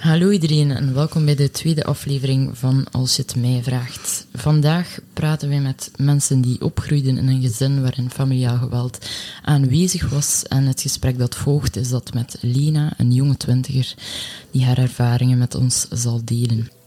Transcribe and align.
Hallo 0.00 0.30
iedereen 0.30 0.70
en 0.70 0.94
welkom 0.94 1.24
bij 1.24 1.34
de 1.34 1.50
tweede 1.50 1.84
aflevering 1.84 2.58
van 2.58 2.86
Als 2.90 3.16
je 3.16 3.22
het 3.22 3.36
mij 3.36 3.60
vraagt. 3.62 4.26
Vandaag 4.32 4.98
praten 5.12 5.48
wij 5.48 5.60
met 5.60 5.90
mensen 5.96 6.40
die 6.40 6.60
opgroeiden 6.60 7.18
in 7.18 7.28
een 7.28 7.40
gezin 7.40 7.82
waarin 7.82 8.10
familiaal 8.10 8.58
geweld 8.58 9.06
aanwezig 9.42 10.08
was. 10.08 10.42
En 10.48 10.66
het 10.66 10.80
gesprek 10.80 11.18
dat 11.18 11.36
volgt 11.36 11.76
is 11.76 11.88
dat 11.88 12.14
met 12.14 12.38
Lena, 12.40 12.92
een 12.96 13.12
jonge 13.12 13.36
twintiger, 13.36 13.94
die 14.50 14.64
haar 14.64 14.78
ervaringen 14.78 15.38
met 15.38 15.54
ons 15.54 15.86
zal 15.90 16.20
delen. 16.24 16.79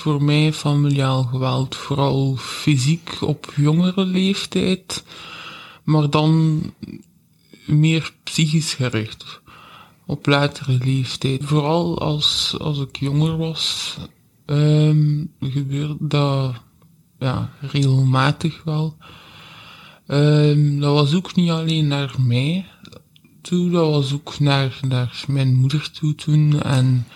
Voor 0.00 0.22
mij 0.22 0.52
familiaal 0.52 1.22
geweld 1.22 1.76
vooral 1.76 2.36
fysiek 2.36 3.16
op 3.20 3.52
jongere 3.56 4.04
leeftijd, 4.04 5.04
maar 5.84 6.10
dan 6.10 6.62
meer 7.66 8.12
psychisch 8.22 8.74
gericht 8.74 9.40
op 10.06 10.26
latere 10.26 10.78
leeftijd. 10.84 11.44
Vooral 11.44 11.98
als, 11.98 12.56
als 12.58 12.78
ik 12.78 12.96
jonger 12.96 13.36
was, 13.36 13.96
ehm, 14.46 15.24
gebeurde 15.40 15.96
dat 15.98 16.54
ja, 17.18 17.50
regelmatig 17.60 18.62
wel. 18.64 18.96
Ehm, 20.06 20.78
dat 20.78 20.92
was 20.92 21.14
ook 21.14 21.34
niet 21.34 21.50
alleen 21.50 21.86
naar 21.86 22.14
mij 22.18 22.66
toe, 23.40 23.70
dat 23.70 23.90
was 23.90 24.12
ook 24.12 24.38
naar, 24.38 24.78
naar 24.88 25.24
mijn 25.26 25.54
moeder 25.54 25.90
toe 25.90 26.14
toen 26.14 26.62
en 26.62 27.06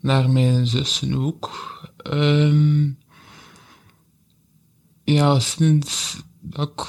naar 0.00 0.30
mijn 0.30 0.66
zussen 0.66 1.14
ook. 1.14 1.76
Ehm, 2.02 2.90
ja, 5.04 5.40
sinds 5.40 6.16
dat 6.40 6.68
ik 6.68 6.86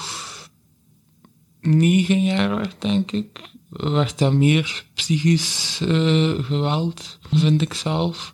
negen 1.62 2.24
jaar 2.24 2.56
werd, 2.56 2.82
denk 2.82 3.12
ik, 3.12 3.50
werd 3.70 4.18
dat 4.18 4.34
meer 4.34 4.86
psychisch 4.94 5.80
uh, 5.84 6.44
geweld, 6.44 7.20
vind 7.32 7.62
ik 7.62 7.74
zelf. 7.74 8.34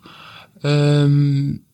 Um, 0.62 1.64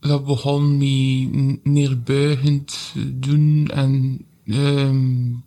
dat 0.00 0.24
begon 0.24 0.78
me 0.78 1.58
neerbuigend 1.62 2.94
doen 3.14 3.68
en 3.68 4.24
um, 4.44 5.44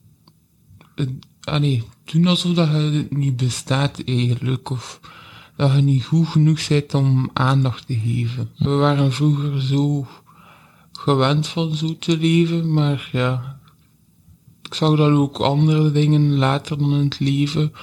ah 1.41 1.59
nee, 1.59 1.83
doen 2.03 2.27
alsof 2.27 2.53
dat 2.53 2.67
je 2.67 3.07
niet 3.09 3.37
bestaat 3.37 4.03
eigenlijk, 4.03 4.69
of 4.69 4.99
dat 5.55 5.71
je 5.71 5.81
niet 5.81 6.05
goed 6.05 6.27
genoeg 6.27 6.67
bent 6.67 6.93
om 6.93 7.29
aandacht 7.33 7.87
te 7.87 7.99
geven. 7.99 8.49
We 8.57 8.69
waren 8.69 9.13
vroeger 9.13 9.61
zo 9.61 10.07
gewend 10.91 11.47
van 11.47 11.75
zo 11.75 11.97
te 11.97 12.17
leven, 12.17 12.73
maar 12.73 13.09
ja, 13.11 13.59
ik 14.61 14.73
zag 14.73 14.95
dat 14.95 15.11
ook 15.11 15.37
andere 15.37 15.91
dingen 15.91 16.35
later 16.35 16.77
dan 16.77 16.93
in 16.93 17.03
het 17.03 17.19
leven. 17.19 17.73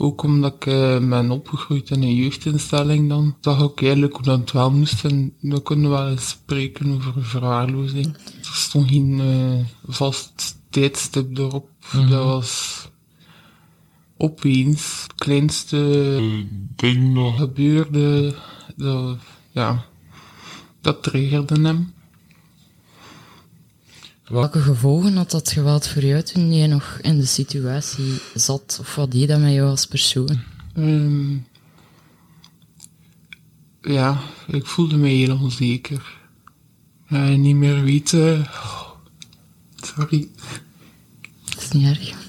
Ook 0.00 0.22
omdat 0.22 0.54
ik 0.54 0.66
uh, 0.66 1.08
ben 1.08 1.30
opgegroeid 1.30 1.90
in 1.90 2.02
een 2.02 2.14
jeugdinstelling 2.14 3.08
dan, 3.08 3.36
zag 3.40 3.62
ik 3.62 3.82
eigenlijk 3.82 4.14
hoe 4.14 4.24
dat 4.24 4.52
wel 4.52 4.70
moest 4.70 5.04
en 5.04 5.34
kunnen 5.62 5.90
we 5.90 5.96
wel 5.96 6.08
eens 6.08 6.28
spreken 6.28 6.92
over 6.92 7.24
verwaarlozing. 7.24 8.14
Er 8.24 8.54
stond 8.54 8.88
geen 8.88 9.18
uh, 9.18 9.64
vast 9.94 10.58
tijdstip 10.70 11.38
erop. 11.38 11.68
Mm 11.92 12.00
-hmm. 12.00 12.10
Dat 12.10 12.24
was 12.24 12.77
opeens 14.18 15.02
het 15.02 15.14
kleinste 15.14 15.78
ding 16.76 17.14
dat 17.14 17.34
gebeurde, 17.34 18.34
dat, 18.76 19.18
ja, 19.50 19.84
dat 20.80 21.02
triggerde 21.02 21.60
hem. 21.60 21.92
Welke 24.28 24.60
gevolgen 24.60 25.16
had 25.16 25.30
dat 25.30 25.50
geweld 25.50 25.88
voor 25.88 26.02
jou 26.04 26.22
toen 26.22 26.52
je 26.52 26.66
nog 26.66 26.98
in 27.02 27.18
de 27.18 27.26
situatie 27.26 28.12
zat? 28.34 28.76
Of 28.80 28.94
wat 28.94 29.12
deed 29.12 29.28
dat 29.28 29.40
met 29.40 29.52
jou 29.52 29.68
als 29.68 29.86
persoon? 29.86 30.38
Um, 30.76 31.46
ja, 33.82 34.20
ik 34.46 34.66
voelde 34.66 34.96
me 34.96 35.08
heel 35.08 35.38
onzeker. 35.40 36.16
Niet 37.36 37.56
meer 37.56 37.82
weten. 37.82 38.40
Oh, 38.40 38.90
sorry. 39.76 40.28
Dat 41.44 41.62
is 41.62 41.70
niet 41.70 41.86
erg. 41.86 42.27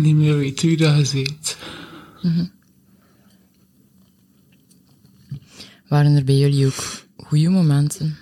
Niet 0.00 0.16
meer 0.16 0.36
weten 0.36 0.68
wie 0.68 0.76
dat 0.76 1.10
je. 1.10 1.34
Mm 2.22 2.32
-hmm. 2.32 2.50
Waren 5.88 6.16
er 6.16 6.24
bij 6.24 6.38
jullie 6.38 6.66
ook 6.66 7.06
goede 7.16 7.48
momenten? 7.48 8.16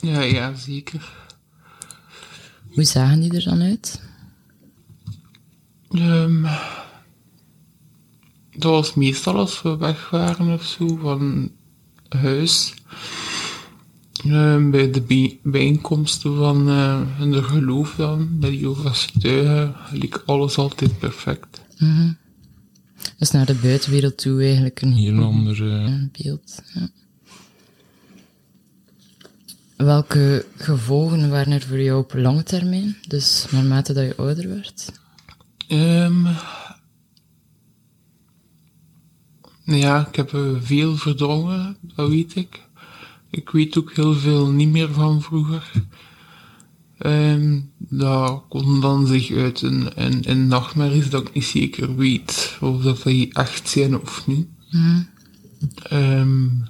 Ja, 0.00 0.20
ja, 0.20 0.54
zeker. 0.54 1.12
Hoe 2.72 2.84
zagen 2.84 3.20
die 3.20 3.34
er 3.34 3.44
dan 3.44 3.62
uit? 3.62 4.02
Um, 5.90 6.46
dat 8.50 8.70
was 8.70 8.94
meestal 8.94 9.36
als 9.36 9.62
we 9.62 9.76
weg 9.76 10.10
waren 10.10 10.52
of 10.52 10.64
zo 10.64 10.96
van 10.96 11.50
huis. 12.08 12.74
Um, 14.28 14.70
bij 14.70 14.90
de 14.90 15.36
bijeenkomsten 15.42 16.36
van 16.36 16.68
uh, 16.68 17.30
de 17.30 17.42
geloof 17.42 17.94
dan, 17.94 18.38
bij 18.38 18.50
de 18.50 18.58
Jehovah's 18.58 19.04
getuigen, 19.04 19.74
liep 19.92 20.22
alles 20.26 20.58
altijd 20.58 20.98
perfect. 20.98 21.60
Mm 21.78 21.96
-hmm. 21.96 22.16
Dus 23.18 23.30
naar 23.30 23.46
de 23.46 23.54
buitenwereld 23.54 24.18
toe 24.18 24.42
eigenlijk 24.42 24.82
een 24.82 24.92
heel 24.92 25.22
ander 25.22 25.60
uh... 25.62 26.02
beeld. 26.22 26.62
Ja. 26.74 26.88
Welke 29.76 30.46
gevolgen 30.56 31.30
waren 31.30 31.52
er 31.52 31.62
voor 31.62 31.80
jou 31.80 31.98
op 32.00 32.14
lange 32.14 32.42
termijn? 32.42 32.96
Dus 33.08 33.46
naarmate 33.50 33.92
dat 33.92 34.04
je 34.04 34.16
ouder 34.16 34.48
werd? 34.48 34.92
Um, 35.68 36.26
ja, 39.64 40.06
ik 40.06 40.16
heb 40.16 40.30
veel 40.60 40.96
verdrongen, 40.96 41.76
dat 41.80 42.08
weet 42.08 42.36
ik. 42.36 42.65
Ik 43.36 43.50
weet 43.50 43.78
ook 43.78 43.92
heel 43.92 44.14
veel 44.14 44.50
niet 44.50 44.68
meer 44.68 44.92
van 44.92 45.22
vroeger. 45.22 45.70
Um, 46.98 47.70
dat 47.78 48.42
kon 48.48 48.80
dan 48.80 49.06
zich 49.06 49.30
uit 49.30 49.62
in, 49.62 49.94
in, 49.94 50.22
in 50.22 50.46
nachtmerries 50.46 51.10
dat 51.10 51.28
ik 51.28 51.34
niet 51.34 51.44
zeker 51.44 51.96
weet 51.96 52.56
of 52.60 52.82
dat 52.82 53.02
die 53.02 53.32
echt 53.34 53.68
zijn 53.68 54.00
of 54.00 54.26
niet. 54.26 54.48
Mm. 54.70 55.08
Um, 55.92 56.68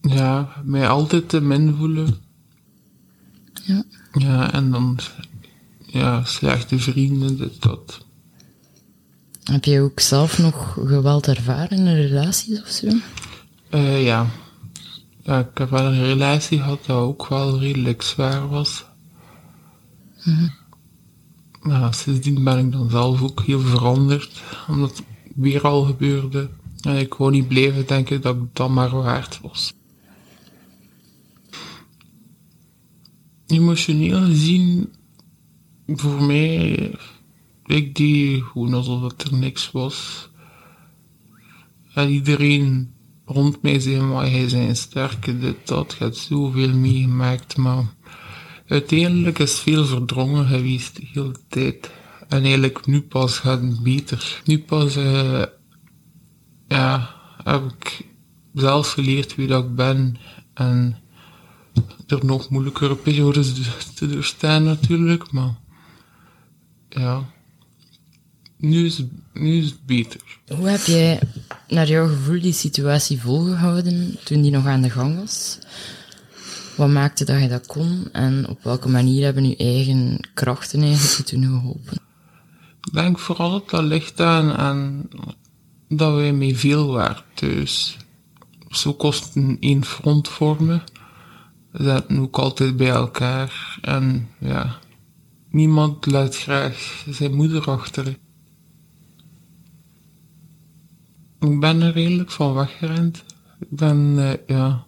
ja, 0.00 0.62
mij 0.64 0.88
altijd 0.88 1.28
te 1.28 1.40
min 1.40 1.74
voelen. 1.74 2.16
Ja. 3.62 3.84
Ja, 4.12 4.52
en 4.52 4.70
dan 4.70 4.98
ja, 5.86 6.24
slechte 6.24 6.78
vrienden, 6.78 7.36
dit, 7.36 7.62
dat. 7.62 8.04
Heb 9.42 9.64
je 9.64 9.80
ook 9.80 10.00
zelf 10.00 10.38
nog 10.38 10.72
geweld 10.72 11.26
ervaren 11.26 11.78
in 11.78 11.94
relaties 11.94 12.60
of 12.60 12.68
zo? 12.68 12.88
Uh, 13.74 14.04
ja. 14.04 14.26
ja. 15.22 15.38
Ik 15.38 15.58
heb 15.58 15.70
wel 15.70 15.84
een 15.84 16.04
relatie 16.04 16.58
gehad 16.58 16.84
dat 16.86 16.96
ook 16.96 17.28
wel 17.28 17.58
redelijk 17.58 18.02
zwaar 18.02 18.48
was. 18.48 18.84
Mm 20.24 20.50
-hmm. 21.62 21.92
sindsdien 21.92 22.44
ben 22.44 22.58
ik 22.58 22.72
dan 22.72 22.90
zelf 22.90 23.22
ook 23.22 23.42
heel 23.42 23.60
veranderd, 23.60 24.42
omdat 24.68 24.96
het 24.96 25.06
weer 25.34 25.62
al 25.62 25.82
gebeurde. 25.82 26.50
En 26.80 26.96
ik 26.96 27.14
wou 27.14 27.30
niet 27.30 27.48
blijven 27.48 27.86
denken 27.86 28.20
dat 28.20 28.36
het 28.36 28.56
dan 28.56 28.72
maar 28.72 28.90
waard 28.90 29.40
was. 29.40 29.72
Emotioneel 33.46 34.24
gezien, 34.24 34.92
voor 35.86 36.22
mij, 36.22 36.94
ik 37.66 37.94
die 37.94 38.42
gewoon 38.42 38.74
alsof 38.74 39.02
het 39.02 39.22
er 39.22 39.34
niks 39.34 39.70
was. 39.70 40.28
En 41.94 42.08
iedereen 42.08 42.92
rond 43.32 43.62
mij 43.62 43.80
zei, 43.80 44.00
maar 44.00 44.30
hij 44.30 44.48
zijn 44.48 44.76
sterke, 44.76 45.38
dit, 45.38 45.56
dat, 45.64 45.94
je 45.98 46.04
hebt 46.04 46.16
zoveel 46.16 46.74
meegemaakt, 46.74 47.56
maar 47.56 47.84
uiteindelijk 48.66 49.38
is 49.38 49.58
veel 49.58 49.84
verdrongen 49.86 50.46
geweest 50.46 50.96
de 50.96 51.06
hele 51.12 51.34
tijd. 51.48 51.90
En 52.28 52.42
eigenlijk 52.42 52.86
nu 52.86 53.02
pas 53.02 53.38
gaat 53.38 53.60
het 53.60 53.82
beter. 53.82 54.42
Nu 54.44 54.58
pas, 54.58 54.96
uh, 54.96 55.42
ja, 56.68 57.14
heb 57.44 57.62
ik 57.78 58.06
zelf 58.54 58.90
geleerd 58.90 59.34
wie 59.34 59.46
dat 59.46 59.64
ik 59.64 59.74
ben 59.74 60.16
en 60.54 60.96
er 62.06 62.24
nog 62.24 62.50
moeilijkere 62.50 62.96
periodes 62.96 63.54
te 63.94 64.08
doorstaan 64.08 64.64
natuurlijk, 64.64 65.32
maar 65.32 65.54
ja, 66.88 67.31
nu 68.62 68.84
is, 68.84 69.02
nu 69.32 69.56
is 69.56 69.64
het 69.64 69.86
beter. 69.86 70.20
Hoe 70.56 70.68
heb 70.68 70.80
jij 70.80 71.20
naar 71.68 71.88
jouw 71.88 72.08
gevoel 72.08 72.40
die 72.40 72.52
situatie 72.52 73.20
volgehouden 73.20 74.16
toen 74.24 74.42
die 74.42 74.50
nog 74.50 74.66
aan 74.66 74.82
de 74.82 74.90
gang 74.90 75.18
was? 75.18 75.58
Wat 76.76 76.88
maakte 76.88 77.24
dat 77.24 77.40
je 77.40 77.48
dat 77.48 77.66
kon 77.66 78.08
en 78.12 78.48
op 78.48 78.62
welke 78.62 78.88
manier 78.88 79.24
hebben 79.24 79.48
je 79.48 79.56
eigen 79.56 80.28
krachten 80.34 80.82
eigenlijk 80.82 81.28
toen 81.28 81.42
geholpen? 81.42 82.00
Ik 82.84 82.92
denk 82.92 83.18
vooral 83.18 83.50
dat 83.50 83.70
dat 83.70 83.84
ligt 83.84 84.20
aan, 84.20 84.52
aan 84.52 85.08
dat 85.88 86.14
wij 86.14 86.32
met 86.32 86.56
veel 86.56 86.86
waren 86.86 87.24
thuis. 87.34 87.96
Zo 88.68 88.94
kosten 88.94 89.56
één 89.60 89.84
front 89.84 90.28
vormen. 90.28 90.82
Zaten 91.72 92.18
ook 92.18 92.38
altijd 92.38 92.76
bij 92.76 92.88
elkaar 92.88 93.78
en 93.80 94.28
ja, 94.38 94.78
niemand 95.50 96.06
laat 96.06 96.36
graag 96.36 97.04
zijn 97.08 97.34
moeder 97.34 97.70
achter. 97.70 98.16
Ik 101.42 101.60
ben 101.60 101.82
er 101.82 101.92
redelijk 101.92 102.30
van 102.30 102.54
weggerend. 102.54 103.24
Ik 103.60 103.70
ben, 103.70 103.98
uh, 103.98 104.32
ja, 104.46 104.86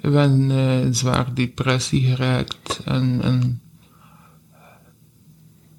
ik 0.00 0.10
ben 0.10 0.50
in 0.50 0.94
zwaar 0.94 1.34
depressie 1.34 2.02
geraakt 2.02 2.80
en, 2.84 3.60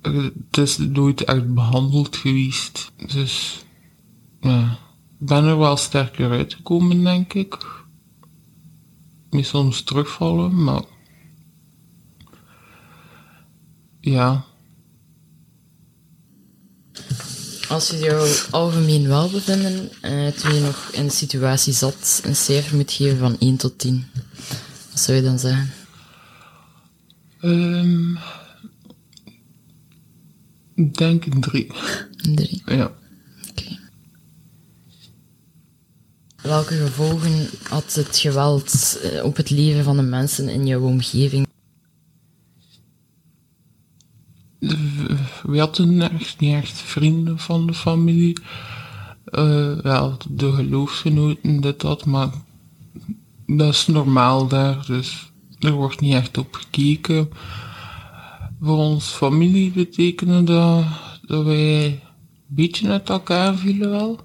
het 0.01 0.57
is 0.57 0.77
nooit 0.77 1.23
echt 1.23 1.53
behandeld 1.53 2.15
geweest. 2.15 2.91
Dus 3.07 3.65
ja, 4.39 4.71
ik 5.19 5.27
ben 5.27 5.43
er 5.43 5.57
wel 5.57 5.77
sterker 5.77 6.29
uitgekomen, 6.31 7.03
denk 7.03 7.33
ik. 7.33 7.83
Met 9.29 9.45
soms 9.45 9.83
terugvallen, 9.83 10.63
maar 10.63 10.83
ja. 13.99 14.45
Als 17.69 17.89
je 17.89 17.97
jouw 17.97 18.25
algemeen 18.51 19.07
welbevinden, 19.07 19.91
uh, 20.01 20.27
toen 20.27 20.53
je 20.53 20.61
nog 20.61 20.89
in 20.91 21.05
de 21.05 21.11
situatie 21.11 21.73
zat, 21.73 22.21
een 22.23 22.35
cijfer 22.35 22.75
moet 22.75 22.91
geven 22.91 23.17
van 23.17 23.39
1 23.39 23.57
tot 23.57 23.79
10, 23.79 24.05
wat 24.91 24.99
zou 24.99 25.17
je 25.17 25.23
dan 25.23 25.39
zeggen? 25.39 25.71
Um, 27.41 28.17
ik 30.75 30.97
denk 30.97 31.25
een 31.25 31.41
3. 31.41 31.71
Een 32.17 32.35
3? 32.35 32.61
Ja. 32.65 32.91
Oké. 33.49 33.79
Welke 36.41 36.75
gevolgen 36.75 37.49
had 37.63 37.93
het 37.93 38.17
geweld 38.17 38.99
uh, 39.03 39.23
op 39.23 39.35
het 39.35 39.49
leven 39.49 39.83
van 39.83 39.95
de 39.95 40.03
mensen 40.03 40.49
in 40.49 40.65
jouw 40.65 40.81
omgeving? 40.81 41.47
We 45.45 45.59
hadden 45.59 46.01
echt 46.01 46.39
niet 46.39 46.53
echt 46.53 46.81
vrienden 46.81 47.39
van 47.39 47.67
de 47.67 47.73
familie. 47.73 48.37
Uh, 49.31 49.81
ja, 49.83 50.17
de 50.29 50.51
geloofsgenoten, 50.51 51.61
dit, 51.61 51.81
dat, 51.81 52.05
maar 52.05 52.29
dat 53.45 53.73
is 53.73 53.87
normaal 53.87 54.47
daar, 54.47 54.85
dus 54.87 55.31
er 55.59 55.71
wordt 55.71 56.01
niet 56.01 56.13
echt 56.13 56.37
op 56.37 56.53
gekeken. 56.53 57.29
Voor 58.61 58.77
ons 58.77 59.05
familie 59.05 59.71
betekende 59.71 60.43
dat, 60.43 60.85
dat 61.27 61.45
wij 61.45 61.85
een 61.85 61.99
beetje 62.47 62.89
uit 62.89 63.09
elkaar 63.09 63.55
vielen 63.55 63.89
wel. 63.89 64.19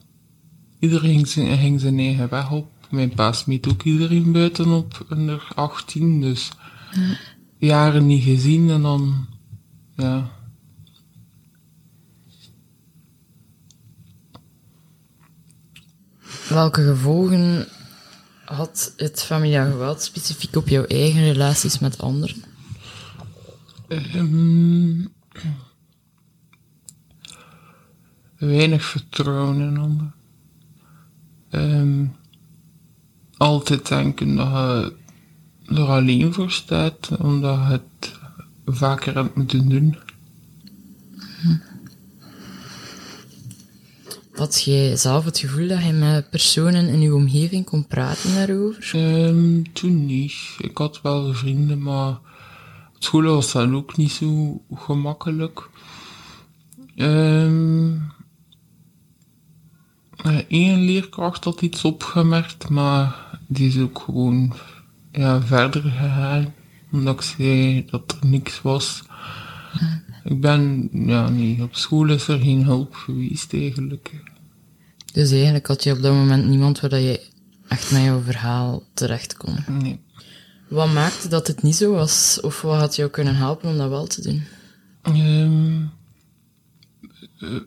Iedereen 0.79 1.15
ging 1.15 1.29
zijn, 1.29 1.59
ging 1.59 1.81
zijn 1.81 1.99
eigen 1.99 2.29
weg 2.29 2.51
op. 2.51 2.69
Mijn 2.91 3.15
pa 3.15 3.33
smeet 3.33 3.69
ook 3.69 3.83
iedereen 3.83 4.33
buiten 4.33 4.69
op 4.69 5.07
onder 5.11 5.49
18, 5.55 6.21
dus 6.21 6.51
jaren 7.59 8.07
niet 8.07 8.23
gezien 8.23 8.71
en 8.71 8.83
dan, 8.83 9.27
ja, 9.97 10.31
Welke 16.50 16.82
gevolgen 16.82 17.67
had 18.44 18.93
het 18.97 19.23
familiaal 19.23 19.70
geweld 19.70 20.02
specifiek 20.02 20.56
op 20.56 20.69
jouw 20.69 20.85
eigen 20.85 21.23
relaties 21.23 21.79
met 21.79 22.00
anderen? 22.00 22.44
Um, 23.88 25.12
weinig 28.38 28.85
vertrouwen 28.85 29.61
in 29.61 29.79
anderen. 29.79 30.14
Um, 31.50 32.17
altijd 33.37 33.88
denken 33.88 34.37
dat 34.37 34.49
je 34.49 34.94
er 35.67 35.88
alleen 35.88 36.32
voor 36.32 36.50
staat, 36.50 37.17
omdat 37.19 37.58
je 37.58 37.67
het 37.67 38.19
vaker 38.64 39.14
hebt 39.14 39.37
moeten 39.37 39.69
doen. 39.69 39.97
Hm. 41.41 41.70
Had 44.40 44.62
jij 44.62 44.97
zelf 44.97 45.25
het 45.25 45.38
gevoel 45.38 45.68
dat 45.68 45.85
je 45.85 45.92
met 45.92 46.30
personen 46.30 46.88
in 46.88 47.00
je 47.00 47.14
omgeving 47.14 47.64
kon 47.64 47.87
praten 47.87 48.35
daarover? 48.35 48.92
Um, 48.94 49.73
toen 49.73 50.06
niet. 50.06 50.35
Ik 50.59 50.78
had 50.78 51.00
wel 51.02 51.35
vrienden, 51.35 51.82
maar 51.82 52.18
het 52.94 53.04
school 53.04 53.23
was 53.23 53.52
dan 53.52 53.76
ook 53.76 53.97
niet 53.97 54.11
zo 54.11 54.62
gemakkelijk. 54.75 55.68
Um, 56.97 58.12
Eén 60.49 60.80
leerkracht 60.80 61.44
had 61.44 61.62
iets 61.62 61.85
opgemerkt, 61.85 62.68
maar 62.68 63.38
die 63.47 63.68
is 63.68 63.78
ook 63.78 64.02
gewoon 64.04 64.52
ja, 65.12 65.42
verder 65.42 65.82
gegaan. 65.82 66.54
Omdat 66.92 67.14
ik 67.14 67.23
zei 67.23 67.85
dat 67.90 68.16
er 68.20 68.28
niks 68.28 68.62
was. 68.62 69.02
Ik 70.25 70.40
ben, 70.40 70.88
ja, 70.92 71.28
nee, 71.28 71.62
op 71.62 71.75
school 71.75 72.09
is 72.09 72.28
er 72.28 72.38
geen 72.38 72.64
hulp 72.64 72.94
geweest 72.94 73.52
eigenlijk. 73.52 74.28
Dus 75.12 75.31
eigenlijk 75.31 75.67
had 75.67 75.85
je 75.85 75.93
op 75.93 76.02
dat 76.02 76.12
moment 76.12 76.47
niemand 76.47 76.81
waar 76.81 76.99
je 76.99 77.26
echt 77.69 77.90
met 77.90 78.02
jouw 78.02 78.21
verhaal 78.21 78.83
terecht 78.95 79.37
kon? 79.37 79.57
Nee. 79.69 80.00
Wat 80.69 80.93
maakte 80.93 81.29
dat 81.29 81.47
het 81.47 81.62
niet 81.62 81.76
zo 81.76 81.93
was? 81.93 82.40
Of 82.40 82.62
wat 82.62 82.79
had 82.79 82.97
jou 82.97 83.11
kunnen 83.11 83.37
helpen 83.37 83.71
om 83.71 83.76
dat 83.76 83.88
wel 83.88 84.07
te 84.07 84.23
doen? 84.23 84.43
Um, 85.17 85.90
uh, 87.38 87.61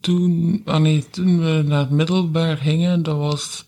toen, 0.00 0.62
ah 0.64 0.80
nee, 0.80 1.10
toen 1.10 1.40
we 1.40 1.62
naar 1.66 1.80
het 1.80 1.90
middelbaar 1.90 2.56
gingen, 2.56 3.02
dat 3.02 3.16
was 3.16 3.64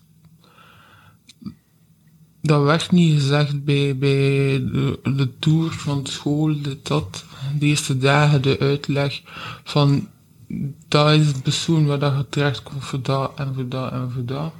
dat 2.43 2.63
werd 2.63 2.91
niet 2.91 3.13
gezegd 3.13 3.63
bij, 3.63 3.97
bij 3.97 4.19
de, 4.71 4.99
de 5.03 5.29
tour 5.39 5.71
van 5.71 6.03
de 6.03 6.09
school, 6.09 6.61
dat, 6.61 6.87
dat, 6.87 7.25
de 7.59 7.65
eerste 7.65 7.97
dagen 7.97 8.41
de 8.41 8.59
uitleg 8.59 9.21
van 9.63 10.07
dat 10.87 11.11
is 11.11 11.27
het 11.27 11.43
persoon 11.43 11.85
waar 11.85 11.99
dat 11.99 12.17
je 12.17 12.29
terecht 12.29 12.63
komt 12.63 12.83
voor 12.83 13.01
dat 13.01 13.31
en 13.35 13.53
voor 13.53 13.69
dat 13.69 13.91
en 13.91 14.11
voor 14.11 14.25
dat. 14.25 14.53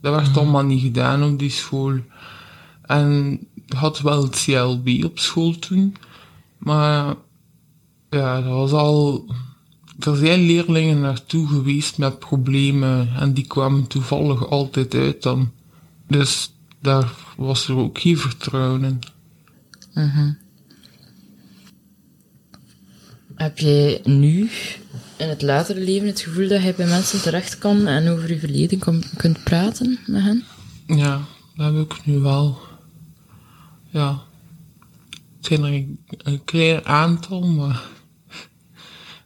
Dat 0.00 0.14
werd 0.14 0.28
mm. 0.28 0.34
allemaal 0.34 0.64
niet 0.64 0.82
gedaan 0.82 1.24
op 1.24 1.38
die 1.38 1.50
school. 1.50 1.98
En 2.82 3.40
had 3.68 4.00
wel 4.00 4.22
het 4.22 4.44
CLB 4.44 5.04
op 5.04 5.18
school 5.18 5.58
toen, 5.58 5.96
maar 6.58 7.14
ja, 8.10 8.40
dat 8.40 8.52
was 8.52 8.72
al. 8.72 9.26
Er 9.98 10.16
zijn 10.16 10.40
leerlingen 10.40 11.00
naartoe 11.00 11.48
geweest 11.48 11.98
met 11.98 12.18
problemen 12.18 13.08
en 13.16 13.32
die 13.32 13.46
kwamen 13.46 13.86
toevallig 13.86 14.50
altijd 14.50 14.94
uit 14.94 15.22
dan. 15.22 15.50
Dus 16.08 16.52
daar 16.80 17.12
was 17.36 17.68
er 17.68 17.76
ook 17.76 17.98
geen 17.98 18.18
vertrouwen 18.18 18.84
in. 18.84 19.00
Mhm. 19.94 20.32
Heb 23.36 23.58
jij 23.58 24.00
nu, 24.04 24.50
in 25.16 25.28
het 25.28 25.42
latere 25.42 25.80
leven, 25.80 26.06
het 26.06 26.20
gevoel 26.20 26.48
dat 26.48 26.62
je 26.62 26.74
bij 26.74 26.86
mensen 26.86 27.22
terecht 27.22 27.58
kan 27.58 27.86
en 27.86 28.08
over 28.08 28.28
je 28.28 28.38
verleden 28.38 28.78
kunt 29.16 29.44
praten 29.44 29.98
met 30.06 30.22
hen? 30.22 30.44
Ja, 30.86 31.20
dat 31.54 31.74
heb 31.74 31.92
ik 31.92 32.06
nu 32.06 32.18
wel. 32.18 32.58
Ja. 33.90 34.22
Het 35.36 35.46
zijn 35.46 35.62
er 35.62 35.72
een, 35.72 35.98
een 36.06 36.44
klein 36.44 36.84
aantal, 36.84 37.46
maar 37.46 37.82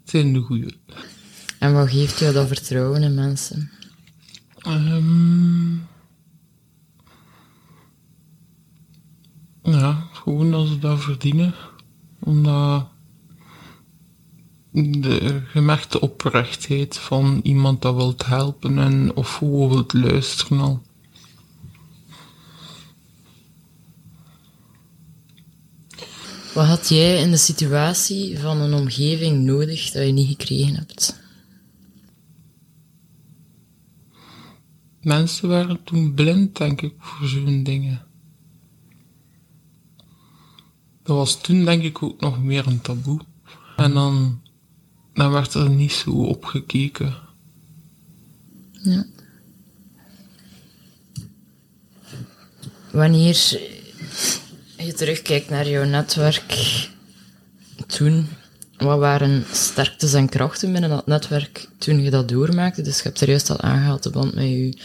het 0.00 0.10
zijn 0.10 0.32
de 0.32 0.40
goede. 0.40 0.72
En 1.58 1.72
wat 1.72 1.90
geeft 1.90 2.18
jou 2.18 2.32
dat 2.32 2.46
vertrouwen 2.46 3.02
in 3.02 3.14
mensen? 3.14 3.70
Ehm 4.58 5.74
ja, 9.62 10.08
gewoon 10.12 10.50
dat 10.50 10.66
ze 10.66 10.78
dat 10.78 11.00
verdienen. 11.00 11.54
Omdat 12.18 12.88
de 14.72 15.42
gemerkte 15.46 16.00
oprechtheid 16.00 16.96
van 16.96 17.40
iemand 17.42 17.82
dat 17.82 17.94
wilt 17.94 18.26
helpen 18.26 18.78
en 18.78 19.16
of 19.16 19.34
gewoon 19.34 19.68
wilt 19.68 19.92
luisteren 19.92 20.60
al. 20.60 20.82
Wat 26.54 26.66
had 26.66 26.88
jij 26.88 27.22
in 27.22 27.30
de 27.30 27.36
situatie 27.36 28.38
van 28.38 28.60
een 28.60 28.74
omgeving 28.74 29.44
nodig 29.44 29.90
dat 29.90 30.06
je 30.06 30.12
niet 30.12 30.28
gekregen 30.28 30.74
hebt? 30.74 31.20
Mensen 35.02 35.48
waren 35.48 35.84
toen 35.84 36.14
blind, 36.14 36.56
denk 36.56 36.80
ik, 36.80 36.94
voor 36.98 37.28
zo'n 37.28 37.62
dingen. 37.62 38.06
Dat 41.02 41.16
was 41.16 41.40
toen, 41.40 41.64
denk 41.64 41.82
ik, 41.82 42.02
ook 42.02 42.20
nog 42.20 42.42
meer 42.42 42.66
een 42.66 42.80
taboe. 42.80 43.20
En 43.76 43.92
dan, 43.92 44.40
dan 45.20 45.32
werd 45.32 45.54
er 45.54 45.70
niet 45.70 45.92
zo 45.92 46.10
op 46.10 46.44
gekeken. 46.44 47.14
Ja. 48.72 49.06
Wanneer 52.90 53.60
je 54.76 54.92
terugkijkt 54.92 55.50
naar 55.50 55.68
jouw 55.68 55.84
netwerk 55.84 56.88
toen, 57.86 58.28
wat 58.76 58.98
waren 58.98 59.44
sterktes 59.52 60.12
en 60.12 60.28
krachten 60.28 60.72
binnen 60.72 60.90
dat 60.90 61.06
netwerk 61.06 61.68
toen 61.78 62.02
je 62.02 62.10
dat 62.10 62.28
doormaakte? 62.28 62.82
Dus 62.82 62.96
je 62.96 63.02
hebt 63.02 63.20
er 63.20 63.28
juist 63.28 63.50
al 63.50 63.60
aangehaald, 63.60 64.02
de 64.02 64.10
band 64.10 64.34
met 64.34 64.44
je 64.44 64.78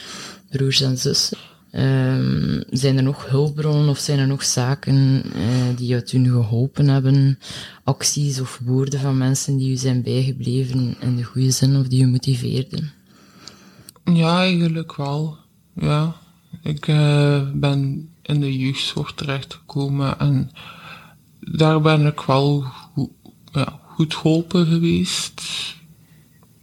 broers 0.49 0.81
en 0.81 0.97
zussen. 0.97 1.37
Ehm, 1.75 2.62
zijn 2.70 2.98
er 2.98 3.03
nog 3.03 3.29
hulpbronnen 3.29 3.89
of 3.89 3.98
zijn 3.98 4.20
er 4.20 4.27
nog 4.27 4.44
zaken 4.44 5.24
eh, 5.34 5.77
die 5.77 5.88
jou 5.88 6.01
toen 6.01 6.25
geholpen 6.25 6.88
hebben? 6.88 7.39
Acties 7.84 8.39
of 8.39 8.60
woorden 8.63 9.00
van 9.00 9.17
mensen 9.17 9.58
die 9.58 9.70
je 9.70 9.75
zijn 9.75 10.01
bijgebleven 10.01 10.96
in 11.00 11.15
de 11.15 11.24
goede 11.24 11.51
zin 11.51 11.75
of 11.75 11.88
die 11.88 12.00
je 12.00 12.08
motiveerden? 12.08 12.91
Ja, 14.03 14.39
eigenlijk 14.39 14.96
wel. 14.96 15.38
Ja. 15.74 16.15
Ik 16.63 16.88
eh, 16.88 17.41
ben 17.53 18.10
in 18.22 18.39
de 18.39 18.58
jeugdzorg 18.58 19.13
terechtgekomen 19.13 20.20
en 20.20 20.51
daar 21.39 21.82
ben 21.82 22.05
ik 22.05 22.22
wel 22.22 22.62
goed, 22.62 23.10
ja, 23.51 23.79
goed 23.88 24.15
geholpen 24.15 24.65
geweest. 24.65 25.41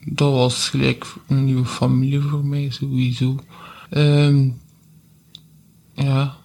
Dat 0.05 0.33
was 0.33 0.69
gelijk 0.69 1.15
een 1.29 1.45
nieuwe 1.45 1.65
familie 1.65 2.21
voor 2.21 2.45
mij, 2.45 2.71
sowieso. 2.71 3.37
Ehm 3.91 4.49
ja, 5.95 6.37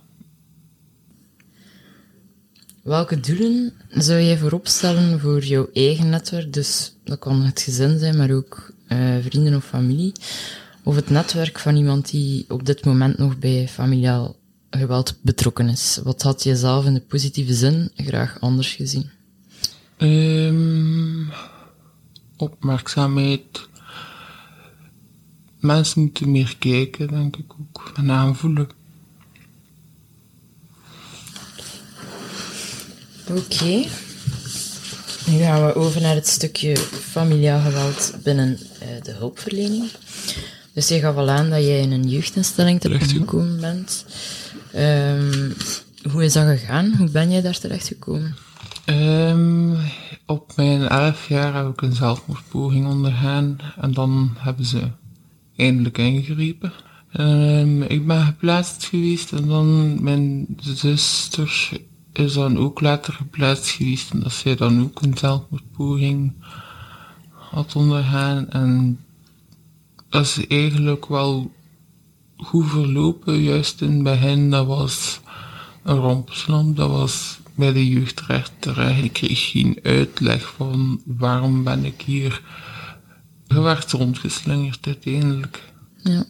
Welke 2.84 3.20
doelen 3.20 3.74
zou 3.89 4.22
jij 4.22 4.38
voorop 4.38 4.68
stellen 4.68 5.20
voor 5.20 5.44
jouw 5.44 5.70
eigen 5.74 6.10
netwerk? 6.10 6.54
Dus 6.54 6.96
dat 7.04 7.20
kan 7.20 7.42
het 7.42 7.62
gezin 7.62 8.00
zijn, 8.00 8.18
maar 8.18 8.32
ook 8.32 8.72
eh, 8.88 9.16
vrienden 9.22 9.56
of 9.56 9.66
familie. 9.66 10.12
Of 10.84 10.96
het 10.96 11.10
netwerk 11.10 11.60
van 11.60 11.75
iemand 11.75 12.12
die 12.12 12.46
op 12.48 12.66
dit 12.66 12.86
moment 12.86 13.18
nog 13.18 13.39
bij 13.39 13.68
familiaal 13.68 14.36
geweld 14.70 15.20
betrokken 15.22 15.70
is. 15.70 16.00
Wat 16.04 16.22
had 16.22 16.44
je 16.44 16.56
zelf 16.56 16.86
in 16.86 16.94
de 16.94 17.01
positieve 17.01 17.54
zin 17.54 17.92
graag 17.96 18.39
anders 18.39 18.74
gezien? 18.74 19.10
Ehm 19.98 21.25
opmerkzaamheid. 22.38 23.70
Mensen 25.60 26.01
moeten 26.01 26.32
meer 26.32 26.56
kijken, 26.58 27.08
denk 27.08 27.38
ik 27.38 27.54
ook. 27.60 27.92
En 27.96 28.12
aanvoelen. 28.12 28.68
Oké. 33.29 33.86
Nu 35.25 35.38
gaan 35.38 35.65
we 35.65 35.75
over 35.75 36.01
naar 36.01 36.15
het 36.15 36.27
stukje 36.27 36.77
familiaal 37.12 37.62
geweld 37.62 38.13
binnen 38.24 38.60
eh, 38.79 38.88
de 39.03 39.12
hulpverlening. 39.12 39.89
Dus 40.74 40.88
je 40.88 41.00
gaf 41.00 41.15
al 41.15 41.29
aan 41.29 41.50
dat 41.50 41.63
jij 41.63 41.79
in 41.79 41.91
een 41.91 42.10
jeugdinstelling 42.10 42.79
terechtgekomen 42.79 43.60
bent. 43.60 44.05
Ehm, 44.74 45.51
hoe 46.12 46.24
is 46.24 46.34
dat 46.34 46.48
gegaan? 46.48 46.93
Hoe 46.98 47.10
ben 47.10 47.31
jij 47.31 47.41
daar 47.41 47.60
terechtgekomen? 47.60 48.36
Ehm 48.86 49.75
op 50.25 50.53
mijn 50.55 50.88
elf 50.88 51.27
jaar 51.27 51.55
heb 51.55 51.67
ik 51.67 51.81
een 51.81 51.96
zelfmoordpoging 51.96 52.88
ondergaan. 52.88 53.57
En 53.81 53.93
dan 53.93 54.36
hebben 54.38 54.65
ze 54.65 54.81
eindelijk 55.55 55.98
ingegrepen. 55.98 56.74
Ehm 57.12 57.81
ik 57.81 58.07
ben 58.07 58.25
geplaatst 58.25 58.86
geweest 58.86 59.31
en 59.31 59.48
dan 59.48 60.03
mijn 60.03 60.46
zuster 60.60 61.69
is 62.18 62.34
dan 62.34 62.58
ook 62.58 62.82
later 62.82 63.14
geplaatst 63.14 63.70
geweest. 63.70 64.12
En 64.12 64.20
dat 64.20 64.32
zij 64.32 64.56
dan 64.56 64.84
ook 64.84 65.02
een 65.02 65.18
zelfmoordpoging 65.18 66.34
had 67.30 67.76
ondergaan. 67.76 68.50
En 68.50 69.00
dat 70.10 70.24
is 70.24 70.48
eigenlijk 70.48 71.08
wel 71.08 71.52
goed 72.38 72.70
verlopen. 72.70 73.42
Juist 73.42 73.82
in 73.82 73.92
het 73.92 74.04
begin, 74.04 74.50
dat 74.50 74.66
was 74.66 75.20
een 75.84 75.98
rompslomp. 75.98 76.76
Dat 76.76 76.90
was 76.90 77.40
bij 77.56 77.74
de 77.74 77.88
jeugdrechter. 77.88 79.04
Ik 79.04 79.14
kreeg 79.14 79.50
geen 79.50 79.80
uitleg 79.84 80.54
van 80.56 81.02
waarom 81.06 81.64
ben 81.64 81.86
ik 81.86 82.02
hier. 82.02 82.42
Je 83.48 83.78
rondgeslingerd 83.88 84.86
uiteindelijk. 84.86 85.64
Ja. 86.04 86.26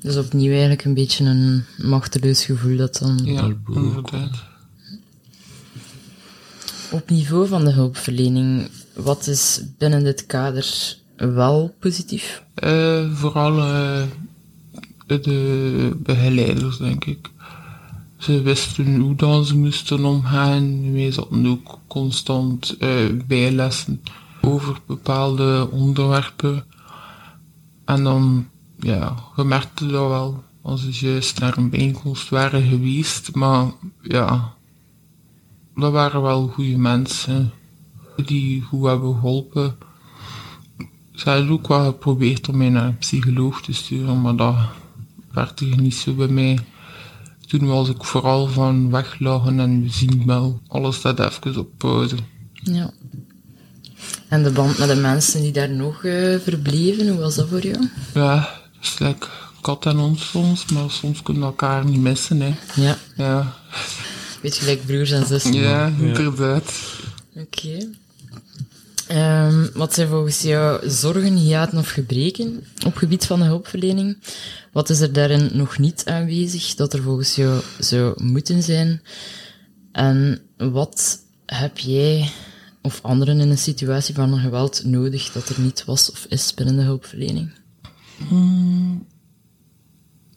Dus 0.00 0.16
opnieuw 0.16 0.50
eigenlijk 0.50 0.84
een 0.84 0.94
beetje 0.94 1.24
een 1.24 1.64
machteloos 1.76 2.44
gevoel 2.44 2.76
dat 2.76 2.98
dan... 2.98 3.20
Ja, 3.24 3.54
inderdaad. 3.66 4.48
Op 6.90 7.10
niveau 7.10 7.48
van 7.48 7.64
de 7.64 7.70
hulpverlening, 7.70 8.68
wat 8.94 9.26
is 9.26 9.60
binnen 9.78 10.04
dit 10.04 10.26
kader 10.26 10.96
wel 11.16 11.74
positief? 11.78 12.42
Eh, 12.54 13.12
vooral 13.12 13.58
eh, 13.58 14.02
de 15.06 15.96
begeleiders, 15.96 16.78
denk 16.78 17.04
ik. 17.04 17.30
Ze 18.16 18.42
wisten 18.42 18.96
hoe 18.96 19.14
dan 19.14 19.44
ze 19.44 19.56
moesten 19.56 20.04
omgaan. 20.04 20.92
Wij 20.92 21.12
zaten 21.12 21.46
ook 21.46 21.78
constant 21.86 22.76
eh, 22.78 22.88
bijlessen 23.26 24.02
over 24.40 24.80
bepaalde 24.86 25.68
onderwerpen. 25.70 26.64
En 27.84 28.04
dan, 28.04 28.48
ja, 28.80 29.14
je 29.36 29.44
merkte 29.44 29.86
dat 29.86 30.08
wel 30.08 30.44
als 30.62 30.80
ze 30.80 31.06
juist 31.06 31.40
naar 31.40 31.56
een 31.56 31.70
bijeenkomst 31.70 32.28
waren 32.28 32.68
geweest. 32.68 33.34
Maar 33.34 33.66
ja, 34.02 34.54
dat 35.74 35.92
waren 35.92 36.22
wel 36.22 36.46
goede 36.46 36.76
mensen 36.76 37.52
die 38.24 38.62
goed 38.62 38.86
hebben 38.86 39.14
geholpen. 39.14 39.76
Ze 41.12 41.30
hadden 41.30 41.50
ook 41.50 41.68
wel 41.68 41.84
geprobeerd 41.84 42.48
om 42.48 42.56
mij 42.56 42.68
naar 42.68 42.86
een 42.86 42.98
psycholoog 42.98 43.62
te 43.62 43.72
sturen, 43.72 44.20
maar 44.20 44.36
dat 44.36 44.56
werkte 45.32 45.64
niet 45.64 45.94
zo 45.94 46.14
bij 46.14 46.28
mij. 46.28 46.58
Toen 47.46 47.66
was 47.66 47.88
ik 47.88 48.04
vooral 48.04 48.46
van 48.46 48.90
weglachen 48.90 49.60
en 49.60 49.82
we 49.82 49.88
zien 49.88 50.22
wel. 50.26 50.60
Alles 50.66 50.96
staat 50.96 51.18
even 51.18 51.58
op 51.58 51.68
pauze. 51.76 52.16
Ja. 52.52 52.90
En 54.28 54.42
de 54.42 54.50
band 54.50 54.78
met 54.78 54.88
de 54.88 54.94
mensen 54.94 55.42
die 55.42 55.52
daar 55.52 55.70
nog 55.70 56.04
eh, 56.04 56.38
verbleven, 56.38 57.08
hoe 57.08 57.18
was 57.18 57.34
dat 57.34 57.48
voor 57.48 57.66
jou? 57.66 57.88
Ja, 58.14 58.59
is 58.82 58.98
lekker 58.98 59.30
kat 59.60 59.86
en 59.86 59.98
ons 59.98 60.28
soms, 60.30 60.64
maar 60.66 60.90
soms 60.90 61.22
kunnen 61.22 61.42
we 61.42 61.48
elkaar 61.48 61.84
niet 61.84 62.00
missen, 62.00 62.40
hè. 62.40 62.54
Ja, 62.74 62.98
Ja, 63.16 63.56
beetje 64.42 64.60
gelijk 64.60 64.86
broers 64.86 65.10
en 65.10 65.26
zussen. 65.26 65.52
ja, 65.52 65.86
inderdaad. 65.98 66.72
Oké. 67.36 67.88
Ehm, 69.06 69.66
wat 69.74 69.94
zijn 69.94 70.08
volgens 70.08 70.42
jou 70.42 70.88
zorgen, 70.90 71.34
hiaten 71.34 71.78
of 71.78 71.88
gebreken 71.90 72.64
op 72.86 72.96
gebied 72.96 73.26
van 73.26 73.38
de 73.38 73.44
hulpverlening? 73.44 74.16
Wat 74.72 74.90
is 74.90 75.00
er 75.00 75.12
daarin 75.12 75.50
nog 75.52 75.78
niet 75.78 76.02
aanwezig 76.04 76.74
dat 76.74 76.92
er 76.92 77.02
volgens 77.02 77.34
jou 77.34 77.60
zou 77.78 78.22
moeten 78.22 78.62
zijn? 78.62 79.02
En 79.92 80.40
wat 80.56 81.18
heb 81.46 81.78
jij 81.78 82.30
of 82.82 82.98
anderen 83.02 83.40
in 83.40 83.50
een 83.50 83.58
situatie 83.58 84.14
van 84.14 84.32
een 84.32 84.40
geweld 84.40 84.84
nodig 84.84 85.32
dat 85.32 85.48
er 85.48 85.60
niet 85.60 85.84
was 85.84 86.10
of 86.10 86.26
is 86.28 86.54
binnen 86.54 86.76
de 86.76 86.82
hulpverlening? 86.82 87.50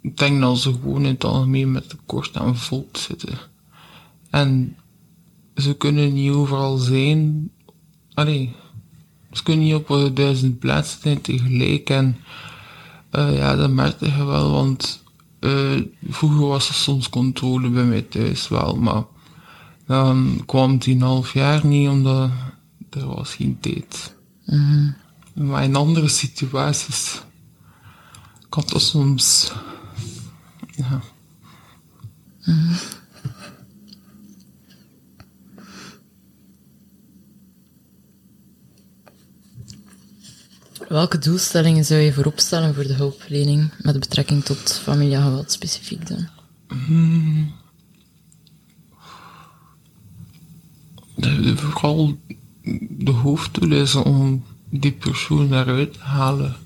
Ik 0.02 0.18
denk 0.18 0.42
dat 0.42 0.60
ze 0.60 0.74
gewoon 0.74 1.06
in 1.06 1.13
het 1.13 1.24
algemeen 1.24 1.72
met 1.72 1.90
tekort 1.90 2.38
aan 2.38 2.58
volk 2.58 2.98
zitten. 2.98 3.38
En 4.30 4.75
ze 5.56 5.74
kunnen 5.74 6.13
niet 6.13 6.32
overal 6.32 6.78
zijn. 6.78 7.52
Allee, 8.13 8.54
ze 9.32 9.44
kunnen 9.44 9.66
niet 9.66 9.75
op 9.75 10.16
duizend 10.16 10.60
plaatsen 10.60 11.02
zijn 11.02 11.22
tegelijk. 11.22 11.90
En 11.90 12.18
uh, 13.12 13.38
ja, 13.38 13.56
dat 13.56 13.70
merkte 13.70 14.06
je 14.06 14.25
wel, 14.25 14.52
want 14.52 15.04
uh, 15.40 15.82
vroeger 16.08 16.48
was 16.48 16.68
er 16.68 16.74
soms 16.74 17.10
controle 17.10 17.70
bij 17.70 17.84
mij 17.84 18.02
thuis 18.02 18.48
wel, 18.48 18.75
maar 18.75 19.04
dan 19.86 20.44
kwam 20.46 20.72
het 20.72 20.86
in 20.86 20.96
een 20.96 21.08
half 21.08 21.34
jaar 21.34 21.66
niet, 21.66 21.90
omdat 21.90 22.30
er 22.90 23.08
was 23.08 23.36
geen 23.36 23.58
tijd. 23.60 24.16
Mhm. 24.46 24.92
Maar 25.34 25.63
in 25.63 25.75
andere 25.75 26.08
situaties 26.08 27.22
kan 28.54 28.64
dat 28.68 28.82
soms, 28.82 29.52
ja. 30.76 31.02
Mhm. 32.46 32.74
Welke 40.88 41.18
doelstellingen 41.18 41.86
zou 41.86 42.02
je 42.02 42.14
voorop 42.14 42.40
stellen 42.40 42.76
voor 42.76 42.84
de 42.84 42.94
hulpverlening 42.94 43.72
met 43.82 44.00
betrekking 44.00 44.44
tot 44.44 44.80
familiaal 44.84 45.24
geweld 45.24 45.52
specifiek 45.52 46.08
dan? 46.08 46.28
Hmm. 46.68 47.54
De, 51.16 51.42
de, 51.42 51.58
vooral 51.58 52.18
de 52.90 53.12
hoofddoel 53.12 53.72
is 53.72 53.96
om 53.96 54.46
die 54.70 54.92
persoon 54.92 55.54
eruit 55.54 55.94
te 55.94 56.00
halen. 56.00 56.62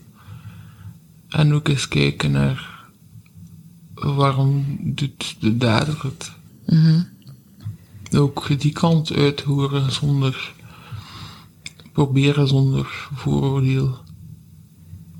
En 1.29 1.53
ook 1.53 1.67
eens 1.67 1.87
kijken 1.87 2.31
naar 2.31 2.75
waarom 3.93 4.77
doet 4.81 5.35
de 5.39 5.57
dader 5.57 6.03
het. 6.03 6.31
Mm 6.65 7.07
Ook 8.11 8.59
die 8.59 8.71
kant 8.71 9.13
uithoren 9.13 9.91
zonder 9.91 10.53
proberen 11.91 12.47
zonder 12.47 13.09
vooroordeel. 13.13 13.97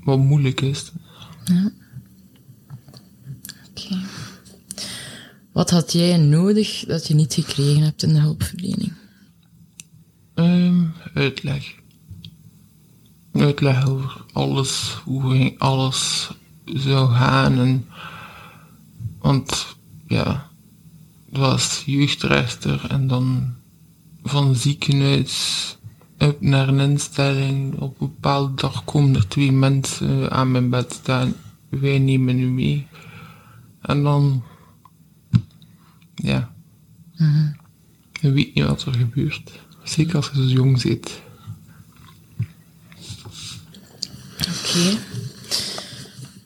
Wat 0.02 0.18
moeilijk 0.18 0.60
is. 0.60 0.92
Ja. 1.44 1.72
Oké. 3.68 3.84
Okay. 3.84 4.02
Wat 5.52 5.70
had 5.70 5.92
jij 5.92 6.16
nodig 6.16 6.84
dat 6.86 7.06
je 7.06 7.14
niet 7.14 7.34
gekregen 7.34 7.82
hebt 7.82 8.02
in 8.02 8.12
de 8.12 8.20
hulpverlening? 8.20 8.92
Um, 10.34 10.92
uitleg. 11.14 11.74
Uitleg 13.38 13.88
over 13.88 14.24
alles, 14.32 15.00
hoe 15.04 15.54
alles 15.58 16.30
zou 16.64 17.10
gaan. 17.10 17.58
En, 17.58 17.86
want 19.18 19.76
ja, 20.06 20.50
het 21.28 21.38
was 21.38 21.82
jeugdrechter 21.86 22.86
en 22.90 23.06
dan 23.06 23.54
van 24.22 24.54
ziekenhuis 24.54 25.76
up 26.18 26.40
naar 26.40 26.68
een 26.68 26.80
instelling. 26.80 27.78
Op 27.78 28.00
een 28.00 28.06
bepaalde 28.06 28.54
dag 28.54 28.84
komen 28.84 29.14
er 29.14 29.28
twee 29.28 29.52
mensen 29.52 30.30
aan 30.30 30.50
mijn 30.50 30.70
bed 30.70 30.92
staan. 30.92 31.34
Wij 31.68 31.98
nemen 31.98 32.38
u 32.38 32.46
mee. 32.46 32.86
En 33.80 34.02
dan, 34.02 34.42
ja, 36.14 36.52
-hmm. 37.16 37.56
je 38.20 38.32
weet 38.32 38.54
niet 38.54 38.64
wat 38.64 38.84
er 38.84 38.94
gebeurt. 38.94 39.52
Zeker 39.82 40.16
als 40.16 40.30
je 40.34 40.48
zo 40.48 40.54
jong 40.54 40.80
zit. 40.80 41.22
Oké. 44.38 44.48
Okay. 44.48 44.67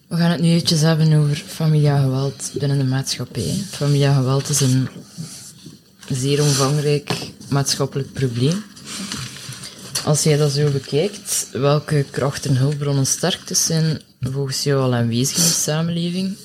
We 0.08 0.16
gaan 0.16 0.30
het 0.30 0.40
nu 0.40 0.48
eventjes 0.48 0.80
hebben 0.80 1.12
over 1.12 1.36
familiaal 1.36 2.02
geweld 2.02 2.50
binnen 2.58 2.78
de 2.78 2.84
maatschappij. 2.84 3.64
Familiaal 3.70 4.14
geweld 4.14 4.48
is 4.48 4.60
een 4.60 4.88
zeer 6.08 6.42
omvangrijk 6.42 7.32
maatschappelijk 7.48 8.12
probleem. 8.12 8.62
Als 10.04 10.22
jij 10.22 10.36
dat 10.36 10.52
zo 10.52 10.70
bekijkt, 10.70 11.48
welke 11.52 12.04
krachten 12.10 12.50
en 12.50 12.56
hulpbronnen 12.56 13.06
sterktes 13.06 13.66
zijn 13.66 14.00
volgens 14.20 14.62
jou 14.62 14.82
al 14.82 14.94
aanwezig 14.94 15.36
in 15.36 15.42
de 15.42 15.48
samenleving? 15.48 16.36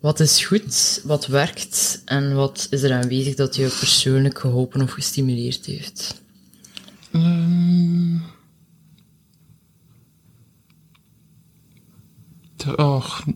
Wat 0.00 0.20
is 0.20 0.44
goed, 0.44 1.00
wat 1.04 1.26
werkt 1.26 2.02
en 2.04 2.34
wat 2.34 2.66
is 2.70 2.82
er 2.82 2.92
aanwezig 2.92 3.34
dat 3.34 3.56
jou 3.56 3.70
persoonlijk 3.78 4.38
geholpen 4.38 4.82
of 4.82 4.90
gestimuleerd 4.90 5.66
heeft? 5.66 6.20
Um, 7.12 8.24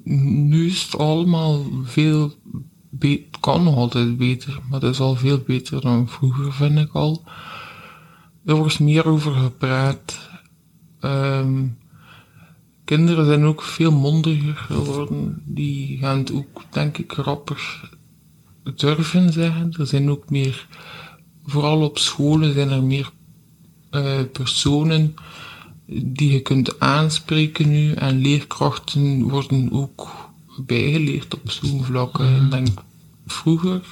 nu 0.05 0.67
is 0.67 0.83
het 0.83 0.99
allemaal 0.99 1.65
veel 1.85 2.33
beter, 2.91 3.41
kan 3.41 3.67
altijd 3.67 4.17
beter, 4.17 4.61
maar 4.69 4.81
het 4.81 4.91
is 4.91 5.01
al 5.01 5.17
veel 5.17 5.39
beter 5.47 5.81
dan 5.81 6.09
vroeger, 6.09 6.53
vind 6.53 6.79
ik 6.79 6.93
al. 6.93 7.25
Er 8.45 8.55
wordt 8.55 8.81
meer 8.81 9.07
over 9.07 9.33
gepraat. 9.33 10.29
Um, 11.01 11.79
kinderen 12.85 13.27
zijn 13.27 13.45
ook 13.45 13.63
veel 13.63 13.93
mondiger 13.93 14.57
geworden. 14.57 15.43
Die 15.45 15.99
gaan 15.99 16.19
het 16.19 16.33
ook, 16.33 16.63
denk 16.71 16.99
ik, 16.99 17.13
rapper 17.13 17.91
durven 18.75 19.33
zeggen. 19.33 19.73
Er 19.79 19.87
zijn 19.87 20.11
ook 20.11 20.31
meer, 20.31 20.67
vooral 21.45 21.83
op 21.83 21.99
scholen 21.99 22.55
zijn 22.55 22.71
er 22.71 22.83
meer 22.83 23.11
uh, 23.91 24.21
personen 24.33 25.15
die 25.93 26.33
je 26.33 26.41
kunt 26.41 26.81
aanspreken 26.81 27.71
nu. 27.71 27.93
En 27.93 28.19
leerkrachten 28.19 29.23
worden 29.23 29.73
ook 29.73 30.09
bijgeleerd 30.67 31.35
op 31.35 31.51
zo'n 31.51 31.85
vlak. 31.85 32.19
Mm. 32.19 32.45
Ik 32.45 32.51
denk 32.51 32.69
vroeger 33.27 33.83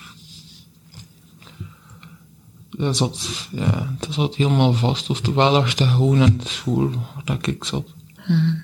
dat 2.78 2.96
zat, 2.96 3.48
ja, 3.52 3.96
dat 3.98 4.14
zat 4.14 4.36
helemaal 4.36 4.72
vast. 4.72 5.10
Oftewel 5.10 5.56
als 5.56 5.72
je 5.72 5.86
gewoon 5.86 6.20
aan 6.20 6.36
de 6.36 6.48
school 6.48 6.90
waar 7.24 7.48
ik 7.48 7.64
zat. 7.64 7.94
Hmm. 8.16 8.62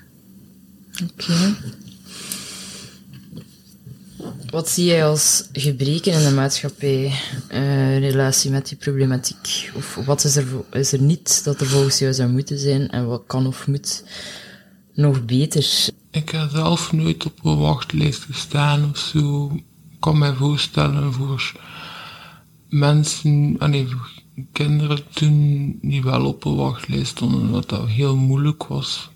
Oké. 0.93 1.11
Okay. 1.11 1.55
Wat 4.49 4.69
zie 4.69 4.85
jij 4.85 5.05
als 5.05 5.49
gebreken 5.51 6.13
in 6.13 6.23
de 6.27 6.33
maatschappij 6.33 7.13
uh, 7.51 7.95
in 7.95 8.01
relatie 8.01 8.51
met 8.51 8.67
die 8.67 8.77
problematiek? 8.77 9.71
Of 9.75 9.95
wat 9.95 10.23
is 10.23 10.35
er, 10.35 10.45
is 10.71 10.91
er 10.91 11.01
niet 11.01 11.43
dat 11.43 11.61
er 11.61 11.67
volgens 11.67 11.99
jou 11.99 12.13
zou 12.13 12.29
moeten 12.29 12.59
zijn 12.59 12.89
en 12.89 13.07
wat 13.07 13.23
kan 13.27 13.47
of 13.47 13.67
moet 13.67 14.03
nog 14.93 15.25
beter? 15.25 15.89
Ik 16.11 16.29
heb 16.29 16.49
zelf 16.49 16.91
nooit 16.91 17.25
op 17.25 17.45
een 17.45 17.57
wachtlijst 17.57 18.23
gestaan 18.23 18.89
of 18.89 18.97
zo. 18.97 19.51
Ik 19.91 19.99
kan 19.99 20.17
me 20.17 20.33
voorstellen 20.33 21.13
voor 21.13 21.53
mensen, 22.69 23.53
nee, 23.53 23.87
kinderen 24.51 24.99
toen 25.13 25.77
die 25.81 26.03
wel 26.03 26.25
op 26.25 26.45
een 26.45 26.55
wachtlijst 26.55 27.07
stonden, 27.07 27.51
wat 27.51 27.69
dat 27.69 27.87
heel 27.87 28.15
moeilijk 28.15 28.67
was. 28.67 29.09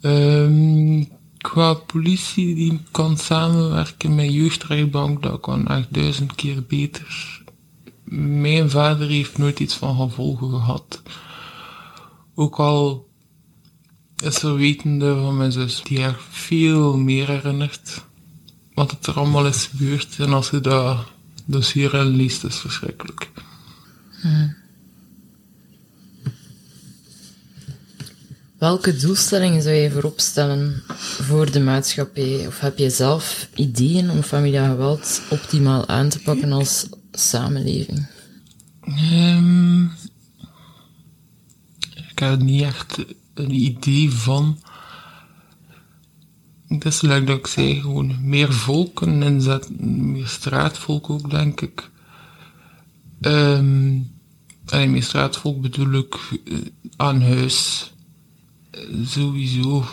Um, 0.00 1.08
qua 1.40 1.74
politie 1.74 2.54
die 2.54 2.80
kan 2.90 3.16
samenwerken 3.16 4.14
met 4.14 4.32
jeugdrechtbank, 4.32 5.22
dat 5.22 5.40
kan 5.40 5.66
echt 5.66 5.94
duizend 5.94 6.34
keer 6.34 6.64
beter. 6.66 7.42
Mijn 8.04 8.70
vader 8.70 9.08
heeft 9.08 9.38
nooit 9.38 9.60
iets 9.60 9.74
van 9.74 9.96
gevolgen 9.96 10.50
gehad. 10.50 11.02
Ook 12.34 12.56
al 12.56 13.08
is 14.22 14.42
er 14.42 14.56
wetende 14.56 15.14
van 15.14 15.36
mijn 15.36 15.52
zus 15.52 15.82
die 15.82 15.98
er 15.98 16.20
veel 16.30 16.96
meer 16.96 17.26
herinnert. 17.26 18.04
Wat 18.74 18.90
het 18.90 19.06
er 19.06 19.14
allemaal 19.14 19.46
is 19.46 19.66
gebeurd. 19.66 20.16
En 20.18 20.32
als 20.32 20.50
je 20.50 20.60
dat 20.60 21.06
dossier 21.44 22.04
leest, 22.04 22.44
is 22.44 22.56
verschrikkelijk. 22.56 23.30
Hmm. 24.20 24.59
Welke 28.60 28.96
doelstellingen 28.96 29.62
zou 29.62 29.74
je 29.74 29.90
voorop 29.90 30.20
stellen 30.20 30.82
voor 30.98 31.50
de 31.50 31.60
maatschappij? 31.60 32.46
Of 32.46 32.60
heb 32.60 32.78
je 32.78 32.90
zelf 32.90 33.48
ideeën 33.54 34.10
om 34.10 34.22
familiaal 34.22 34.70
geweld 34.70 35.22
optimaal 35.30 35.88
aan 35.88 36.08
te 36.08 36.22
pakken 36.22 36.52
als 36.52 36.88
samenleving? 37.12 38.06
Um, 39.12 39.92
ik 42.10 42.18
heb 42.18 42.40
niet 42.40 42.62
echt 42.62 43.04
een 43.34 43.50
idee 43.50 44.10
van. 44.10 44.58
Het 46.68 46.84
is 46.84 47.00
leuk 47.00 47.26
dat 47.26 47.38
ik 47.38 47.46
zei, 47.46 47.80
gewoon 47.80 48.28
meer 48.28 48.52
volken 48.52 49.22
inzetten, 49.22 50.10
meer 50.12 50.26
straatvolk 50.26 51.10
ook, 51.10 51.30
denk 51.30 51.60
ik. 51.60 51.90
Um, 53.20 54.10
en 54.66 54.90
meer 54.90 55.02
straatvolk 55.02 55.60
bedoel 55.60 55.92
ik 55.92 56.16
uh, 56.44 56.58
aan 56.96 57.22
huis. 57.22 57.90
Sowieso. 59.04 59.84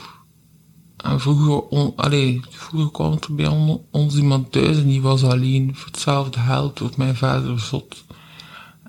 En 0.97 1.19
vroeger, 1.19 1.61
on, 1.61 1.93
allee, 1.95 2.41
vroeger 2.49 2.91
kwam 2.91 3.11
er 3.11 3.35
bij 3.35 3.47
on, 3.47 3.81
ons 3.91 4.15
iemand 4.15 4.51
thuis 4.51 4.77
en 4.77 4.87
die 4.87 5.01
was 5.01 5.23
alleen. 5.23 5.75
Voor 5.75 5.91
hetzelfde 5.91 6.39
geld 6.39 6.79
wordt 6.79 6.97
mijn 6.97 7.15
vader 7.15 7.59
zot. 7.59 8.05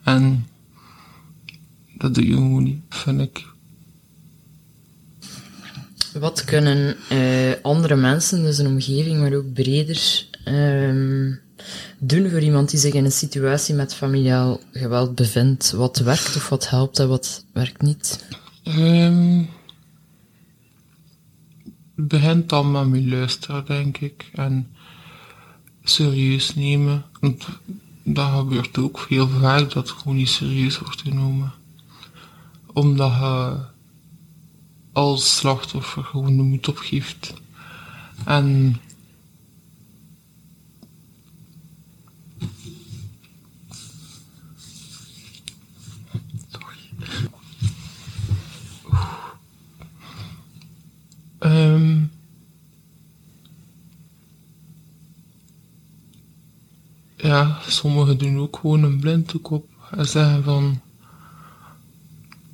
En 0.04 0.46
dat 1.98 2.14
doe 2.14 2.26
je 2.26 2.32
gewoon 2.32 2.62
niet, 2.62 2.80
vind 2.88 3.20
ik. 3.20 3.46
Wat 6.12 6.44
kunnen 6.44 6.96
uh, 7.12 7.52
andere 7.62 7.96
mensen, 7.96 8.42
dus 8.42 8.58
een 8.58 8.66
omgeving, 8.66 9.20
maar 9.20 9.32
ook 9.32 9.52
breder, 9.52 10.26
um, 10.44 11.40
doen 11.98 12.30
voor 12.30 12.40
iemand 12.40 12.70
die 12.70 12.80
zich 12.80 12.94
in 12.94 13.04
een 13.04 13.12
situatie 13.12 13.74
met 13.74 13.94
familiaal 13.94 14.60
geweld 14.72 15.14
bevindt? 15.14 15.70
Wat 15.70 15.98
werkt 15.98 16.36
of 16.36 16.48
wat 16.48 16.68
helpt 16.68 16.98
en 16.98 17.08
wat 17.08 17.44
werkt 17.52 17.82
niet? 17.82 18.24
Um, 18.64 19.38
het 19.38 19.48
begint 22.00 22.52
allemaal 22.52 22.86
met 22.86 23.04
luisteren, 23.04 23.64
denk 23.64 23.98
ik. 23.98 24.30
En 24.32 24.70
serieus 25.82 26.54
nemen. 26.54 27.04
Want 27.20 27.48
dat 28.02 28.30
gebeurt 28.32 28.78
ook 28.78 29.06
heel 29.08 29.28
vaak 29.28 29.72
dat 29.72 29.90
gewoon 29.90 30.16
niet 30.16 30.28
serieus 30.28 30.78
wordt 30.78 31.00
genomen. 31.00 31.52
Omdat 32.72 33.12
je 33.12 33.56
als 34.92 35.36
slachtoffer 35.36 36.04
gewoon 36.04 36.36
de 36.36 36.42
moed 36.42 36.68
opgeeft. 36.68 37.34
En 38.24 38.76
Um, 51.40 52.10
ja, 57.16 57.58
sommigen 57.66 58.18
doen 58.18 58.38
ook 58.38 58.56
gewoon 58.56 58.82
een 58.82 59.00
blinddoek 59.00 59.50
op 59.50 59.68
en 59.90 60.06
zeggen 60.06 60.44
van 60.44 60.80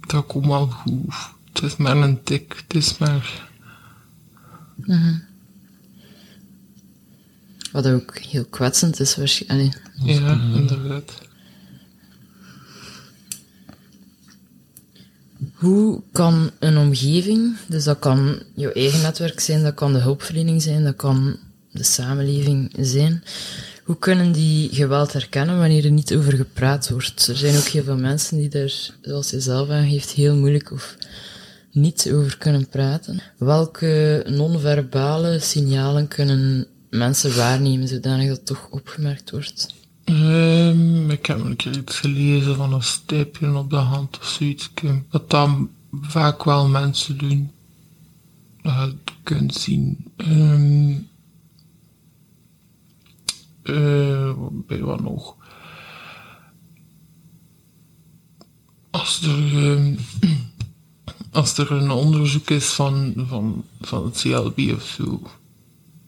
dat 0.06 0.26
komt 0.26 0.46
al 0.46 0.66
goed. 0.66 1.14
Het 1.52 1.62
is 1.62 1.76
maar 1.76 1.96
een 1.96 2.22
tik, 2.22 2.62
het 2.66 2.74
is 2.74 2.98
maar. 2.98 3.48
Mm 4.74 5.22
Wat 7.72 7.86
ook 7.86 8.18
heel 8.18 8.44
kwetsend 8.44 9.00
is 9.00 9.16
waarschijnlijk. 9.16 9.82
Ja, 9.94 10.40
inderdaad. 10.54 11.22
Hoe 15.54 16.02
kan 16.12 16.50
een 16.58 16.78
omgeving, 16.78 17.56
dus 17.66 17.84
dat 17.84 17.98
kan 17.98 18.42
je 18.54 18.72
eigen 18.72 19.02
netwerk 19.02 19.40
zijn, 19.40 19.62
dat 19.62 19.74
kan 19.74 19.92
de 19.92 19.98
hulpverlening 19.98 20.62
zijn, 20.62 20.84
dat 20.84 20.96
kan 20.96 21.36
de 21.70 21.82
samenleving 21.84 22.72
zijn, 22.80 23.22
hoe 23.84 23.98
kunnen 23.98 24.32
die 24.32 24.68
geweld 24.72 25.12
herkennen 25.12 25.58
wanneer 25.58 25.84
er 25.84 25.90
niet 25.90 26.14
over 26.14 26.32
gepraat 26.32 26.90
wordt? 26.90 27.26
Er 27.26 27.36
zijn 27.36 27.56
ook 27.56 27.64
heel 27.64 27.82
veel 27.82 27.96
mensen 27.96 28.38
die 28.38 28.48
daar, 28.48 28.90
zoals 29.00 29.30
je 29.30 29.40
zelf 29.40 29.68
aangeeft, 29.68 30.10
heel 30.10 30.36
moeilijk 30.36 30.72
of 30.72 30.96
niet 31.72 32.10
over 32.12 32.38
kunnen 32.38 32.68
praten. 32.68 33.22
Welke 33.38 34.24
non-verbale 34.28 35.38
signalen 35.38 36.08
kunnen 36.08 36.66
mensen 36.90 37.36
waarnemen 37.36 37.88
zodanig 37.88 38.28
dat 38.28 38.36
het 38.36 38.46
toch 38.46 38.68
opgemerkt 38.70 39.30
wordt? 39.30 39.74
Um, 40.04 41.10
ik 41.10 41.26
heb 41.26 41.44
een 41.44 41.56
keer 41.56 41.76
iets 41.76 41.98
gelezen 42.00 42.56
van 42.56 42.72
een 42.72 42.82
stipje 42.82 43.54
op 43.56 43.70
de 43.70 43.76
hand 43.76 44.18
of 44.18 44.26
zoiets. 44.26 44.70
Dat 45.10 45.30
dan 45.30 45.70
vaak 46.00 46.44
wel 46.44 46.68
mensen 46.68 47.18
doen. 47.18 47.50
Dat 48.62 48.90
je 49.04 49.12
kunt 49.22 49.54
zien. 49.54 50.12
Um, 50.16 51.08
uh, 53.62 54.32
bij 54.66 54.80
wat 54.80 55.00
nog? 55.00 55.36
Als 58.90 59.22
er, 59.22 59.70
um, 59.70 59.98
als 61.32 61.58
er 61.58 61.72
een 61.72 61.90
onderzoek 61.90 62.50
is 62.50 62.72
van, 62.72 63.12
van, 63.16 63.64
van 63.80 64.04
het 64.04 64.20
CLB 64.20 64.72
of 64.74 64.82
zo 64.82 65.22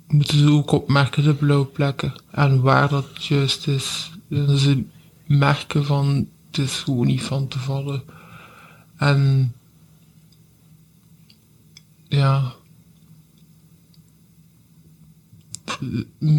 moeten 0.06 0.38
ze 0.38 0.50
ook 0.50 0.70
opmerken 0.70 1.24
de 1.24 1.34
blauwe 1.34 1.66
plekken. 1.66 2.12
En 2.30 2.60
waar 2.60 2.88
dat 2.88 3.24
juist 3.24 3.66
is. 3.66 4.10
En 4.28 4.58
ze 4.58 4.84
merken 5.26 5.84
van 5.84 6.28
het 6.50 6.58
is 6.58 6.78
gewoon 6.78 7.06
niet 7.06 7.22
van 7.22 7.48
te 7.48 7.58
vallen. 7.58 8.02
En 8.96 9.52
ja. 12.08 12.54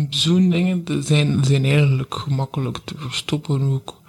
Zo'n 0.09 0.49
dingen 0.49 1.03
zijn, 1.03 1.43
zijn 1.45 1.65
eigenlijk 1.65 2.15
gemakkelijk 2.15 2.77
te 2.77 2.95
verstoppen 2.97 3.61
ook. 3.61 4.01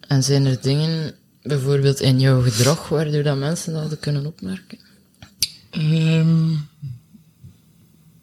En 0.00 0.22
zijn 0.22 0.46
er 0.46 0.62
dingen, 0.62 1.14
bijvoorbeeld 1.42 2.00
in 2.00 2.20
jouw 2.20 2.42
gedrag, 2.42 2.88
waardoor 2.88 3.22
dat 3.22 3.38
mensen 3.38 3.72
dat 3.72 3.98
kunnen 3.98 4.26
opmerken? 4.26 4.78
Um, 5.70 6.68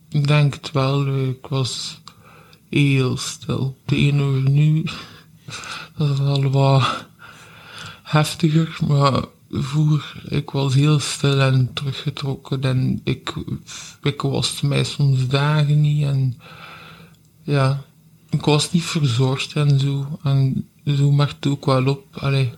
ik 0.10 0.28
denk 0.28 0.54
het 0.54 0.72
wel. 0.72 1.28
Ik 1.28 1.48
was 1.48 2.02
heel 2.70 3.18
stil. 3.18 3.78
De 3.86 3.96
ene 3.96 4.50
nu, 4.50 4.86
dat 5.98 6.10
is 6.10 6.20
al 6.20 6.50
wat 6.50 7.06
heftiger, 8.04 8.78
maar 8.88 9.24
vroeger, 9.50 10.34
ik 10.34 10.50
was 10.50 10.74
heel 10.74 11.00
stil 11.00 11.42
en 11.42 11.74
teruggetrokken 11.74 12.62
en 12.62 13.02
ik, 13.04 13.34
ik 14.02 14.22
was 14.22 14.62
mij 14.62 14.84
soms 14.84 15.28
dagen 15.28 15.82
niet 15.82 16.04
en 16.04 16.38
ja, 17.44 17.84
ik 18.30 18.46
was 18.46 18.72
niet 18.72 18.84
verzorgd 18.84 19.54
en 19.54 19.80
zo. 19.80 20.20
En 20.24 20.70
zo 20.86 21.12
merkte 21.12 21.50
ook 21.50 21.66
wel 21.66 21.88
op. 21.88 22.04
Allee, 22.12 22.54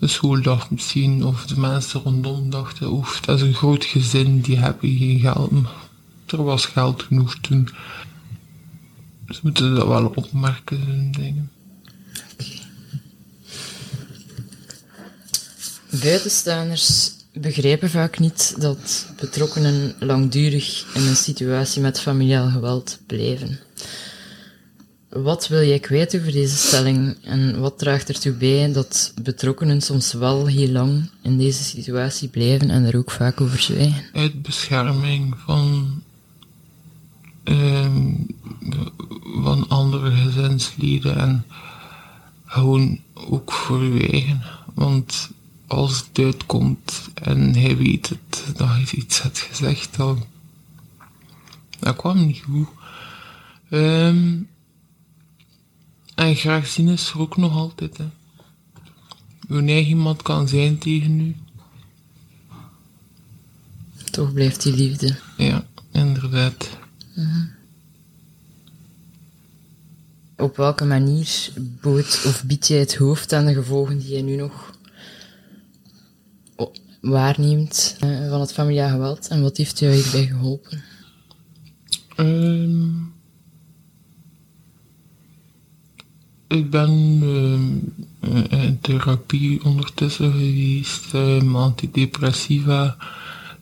de 0.00 0.06
schooldag 0.06 0.70
misschien, 0.70 1.24
of 1.24 1.46
de 1.46 1.60
mensen 1.60 2.00
rondom 2.00 2.50
dachten, 2.50 2.92
oef, 2.92 3.20
dat 3.20 3.36
is 3.36 3.42
een 3.42 3.54
groot 3.54 3.84
gezin, 3.84 4.40
die 4.40 4.58
hebben 4.58 4.96
geen 4.96 5.20
geld. 5.20 5.52
Er 6.26 6.44
was 6.44 6.66
geld 6.66 7.02
genoeg 7.02 7.34
toen. 7.40 7.68
Ze 9.28 9.40
moeten 9.42 9.74
dat 9.74 9.86
wel 9.86 10.12
opmerken, 10.14 10.78
zo'n 10.86 11.12
dingen. 11.12 11.50
Buitenstaanders 16.02 17.12
begrijpen 17.32 17.90
vaak 17.90 18.18
niet 18.18 18.54
dat 18.58 19.06
betrokkenen 19.16 19.94
langdurig 19.98 20.86
in 20.94 21.02
een 21.02 21.16
situatie 21.16 21.82
met 21.82 22.00
familiaal 22.00 22.50
geweld 22.50 22.98
blijven. 23.06 23.58
Wat 25.10 25.48
wil 25.48 25.62
jij 25.62 25.78
kwijt 25.78 26.16
over 26.16 26.32
deze 26.32 26.56
stelling 26.56 27.16
en 27.22 27.60
wat 27.60 27.78
draagt 27.78 28.08
ertoe 28.08 28.32
bij 28.32 28.72
dat 28.72 29.12
betrokkenen 29.22 29.80
soms 29.80 30.12
wel 30.12 30.46
heel 30.46 30.68
lang 30.68 31.10
in 31.22 31.38
deze 31.38 31.62
situatie 31.64 32.28
blijven 32.28 32.70
en 32.70 32.84
er 32.84 32.96
ook 32.96 33.10
vaak 33.10 33.40
over 33.40 33.58
zwijgen? 33.58 34.04
Uit 34.12 34.42
bescherming 34.42 35.34
van, 35.38 36.02
uh, 37.44 37.86
van 39.42 39.68
andere 39.68 40.10
gezinsleden 40.10 41.16
en 41.16 41.44
gewoon 42.44 43.00
ook 43.14 43.52
voor 43.52 43.82
je 43.82 44.08
eigen. 44.08 44.42
Want 44.74 45.30
als 45.66 45.98
het 45.98 46.24
uitkomt 46.24 47.08
en 47.14 47.54
hij 47.54 47.76
weet 47.76 48.08
het, 48.08 48.56
dat 48.56 48.68
hij 48.68 48.86
iets 48.90 49.20
had 49.20 49.38
gezegd, 49.38 49.96
dan 49.96 50.24
dat 51.78 51.96
kwam 51.96 52.26
niet 52.26 52.42
goed. 52.42 52.68
Um, 53.70 54.48
en 56.20 56.36
graag 56.36 56.66
zien 56.66 56.88
is 56.88 57.10
er 57.10 57.20
ook 57.20 57.36
nog 57.36 57.56
altijd. 57.56 57.96
Hè. 57.96 58.08
Wanneer 59.48 59.82
iemand 59.82 60.22
kan 60.22 60.48
zijn 60.48 60.78
tegen 60.78 61.20
u. 61.20 61.36
Toch 64.10 64.32
blijft 64.32 64.62
die 64.62 64.74
liefde. 64.74 65.16
Ja, 65.36 65.66
inderdaad. 65.92 66.78
Mhm. 67.14 67.44
Op 70.36 70.56
welke 70.56 70.84
manier 70.84 71.52
bood 71.56 72.22
of 72.26 72.44
bied 72.44 72.66
jij 72.66 72.78
het 72.78 72.96
hoofd 72.96 73.32
aan 73.32 73.46
de 73.46 73.54
gevolgen 73.54 73.98
die 73.98 74.16
je 74.16 74.22
nu 74.22 74.36
nog 74.36 74.78
waarneemt 77.00 77.96
uh, 78.04 78.28
van 78.30 78.40
het 78.40 78.52
familiaal 78.52 78.90
geweld 78.90 79.28
en 79.28 79.42
wat 79.42 79.56
heeft 79.56 79.78
jou 79.78 79.94
hierbij 79.94 80.26
geholpen? 80.26 80.82
Um, 82.16 83.19
ik 86.50 86.70
ben 86.70 87.22
uh, 88.22 88.64
in 88.64 88.78
therapie 88.80 89.64
ondertussen 89.64 90.32
geweest. 90.32 91.14
Uh, 91.14 91.54
antidepressiva 91.54 92.96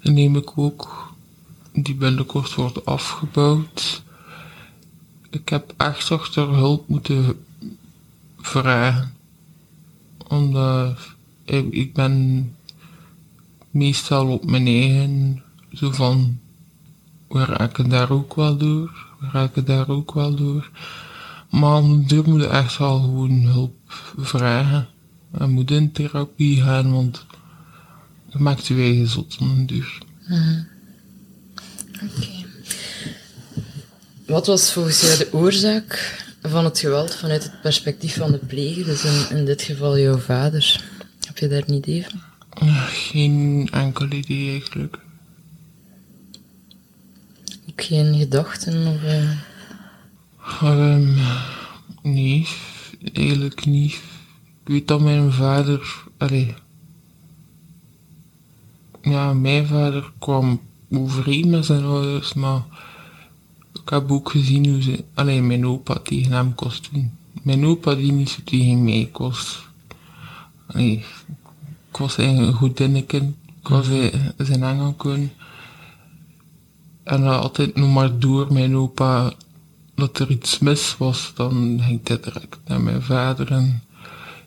neem 0.03 0.37
ik 0.37 0.59
ook. 0.59 1.13
Die 1.73 1.95
binnenkort 1.95 2.55
wordt 2.55 2.85
afgebouwd. 2.85 4.03
Ik 5.31 5.49
heb 5.49 5.75
echt 5.77 6.11
achter 6.11 6.49
hulp 6.49 6.89
moeten 6.89 7.45
vragen. 8.39 9.15
Omdat 10.29 10.99
ik, 11.45 11.73
ik 11.73 11.95
ben 11.95 12.55
meestal 13.71 14.29
op 14.29 14.51
mijn 14.51 14.67
eigen 14.67 15.43
zo 15.73 15.91
van 15.91 16.39
we 17.29 17.45
raken 17.45 17.89
daar 17.89 18.11
ook 18.11 18.35
wel 18.35 18.57
door, 18.57 19.07
we 19.21 19.29
raken 19.33 19.65
daar 19.65 19.89
ook 19.89 20.15
wel 20.15 20.35
door. 20.35 20.71
Maar 21.51 21.83
natuurlijk 21.83 22.29
moet 22.29 22.47
echt 22.47 22.79
wel 22.79 23.01
gewoon 23.01 23.41
hulp 23.41 23.75
vragen. 24.17 24.89
En 25.39 25.51
moet 25.51 25.71
in 25.71 25.93
therapie 25.93 26.63
gaan, 26.63 26.93
want 26.93 27.27
je 28.33 28.39
maakt 28.39 28.67
je 28.67 28.75
eigen 28.75 29.09
zot 29.09 29.39
duur. 29.69 29.99
Mm. 30.27 30.67
Oké. 31.95 32.29
Wat 34.27 34.47
was 34.47 34.73
volgens 34.73 35.01
jou 35.01 35.19
de 35.19 35.33
oorzaak 35.33 36.17
van 36.43 36.65
het 36.65 36.79
geweld 36.79 37.15
vanuit 37.15 37.43
het 37.43 37.61
perspectief 37.63 38.17
van 38.17 38.31
de 38.33 38.39
pleger, 38.39 38.85
dus 38.85 39.05
in, 39.05 39.37
in 39.37 39.45
dit 39.45 39.63
geval 39.63 39.99
jouw 39.99 40.19
vader? 40.19 40.85
Heb 41.27 41.39
je 41.39 41.49
daar 41.49 41.63
een 41.67 41.75
idee 41.75 42.07
van? 42.09 42.21
Geen 42.89 43.69
enkel 43.73 44.13
idee 44.13 44.51
eigenlijk. 44.51 44.99
Ook 47.69 47.83
geen 47.83 48.15
gedachten 48.15 48.87
of... 48.87 49.03
eh, 49.03 49.31
Nee, 52.03 52.47
eigenlijk 53.13 53.67
niet. 53.67 53.93
Ik 54.65 54.75
weet 54.75 54.89
dat 54.89 55.01
mijn 55.01 55.33
vader, 55.33 56.05
allee, 56.17 56.55
ja, 59.03 59.33
mijn 59.33 59.67
vader 59.67 60.13
kwam 60.19 60.61
overeen 60.91 61.51
met 61.51 61.65
zijn 61.65 61.85
ouders, 61.85 62.35
maar 62.35 62.63
ik 63.73 63.89
heb 63.89 64.11
ook 64.11 64.31
gezien 64.31 64.67
hoe 64.67 64.83
ze, 64.83 65.05
allee, 65.15 65.43
mijn 65.43 65.67
opa 65.67 65.95
tegen 65.95 66.33
hem 66.33 66.55
kost 66.55 66.89
doen. 66.93 67.13
Mijn 67.43 67.67
opa 67.67 67.95
die 67.95 68.13
niet 68.13 68.29
zo 68.29 68.41
tegen 68.45 68.85
mij 68.85 69.09
kost. 69.13 69.67
Allee, 70.67 71.05
ik 71.91 71.97
was 71.99 72.19
eigenlijk 72.19 72.49
een 72.49 72.59
goedinneken, 72.59 73.37
ik 73.61 73.69
was 73.69 73.89
eh, 73.89 74.15
zijn 74.37 74.63
engelken. 74.63 75.33
En 77.03 77.27
altijd 77.27 77.77
nog 77.77 77.93
maar 77.93 78.19
door 78.19 78.53
mijn 78.53 78.77
opa 78.77 79.33
dat 79.99 80.19
er 80.19 80.31
iets 80.31 80.59
mis 80.59 80.97
was, 80.99 81.33
dan 81.35 81.81
ging 81.83 82.01
hij 82.09 82.21
direct 82.21 82.59
naar 82.67 82.81
mijn 82.81 83.03
vader. 83.03 83.53
En 83.53 83.83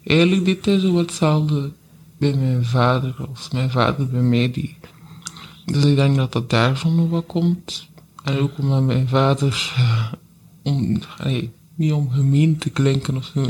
eigenlijk 0.04 0.46
deed 0.46 0.66
hij 0.66 0.80
zo 0.80 0.98
hetzelfde 0.98 1.72
bij 2.18 2.34
mijn 2.34 2.66
vader 2.66 3.16
als 3.30 3.50
mijn 3.52 3.70
vader 3.70 4.08
bij 4.08 4.22
mij. 4.22 4.52
Die. 4.52 4.78
Dus 5.66 5.86
ik 5.86 5.96
denk 5.96 6.16
dat 6.16 6.32
dat 6.32 6.50
daarvan 6.50 6.96
nog 6.96 7.10
wat 7.10 7.26
komt. 7.26 7.90
En 8.24 8.40
ook 8.40 8.58
omdat 8.58 8.84
mijn 8.84 9.08
vader, 9.08 9.74
eh, 9.76 10.12
om, 10.64 11.00
niet 11.76 11.94
om 11.94 12.12
gemeen 12.12 12.58
te 12.58 12.70
klinken 12.70 13.16
of 13.16 13.26
zo, 13.34 13.50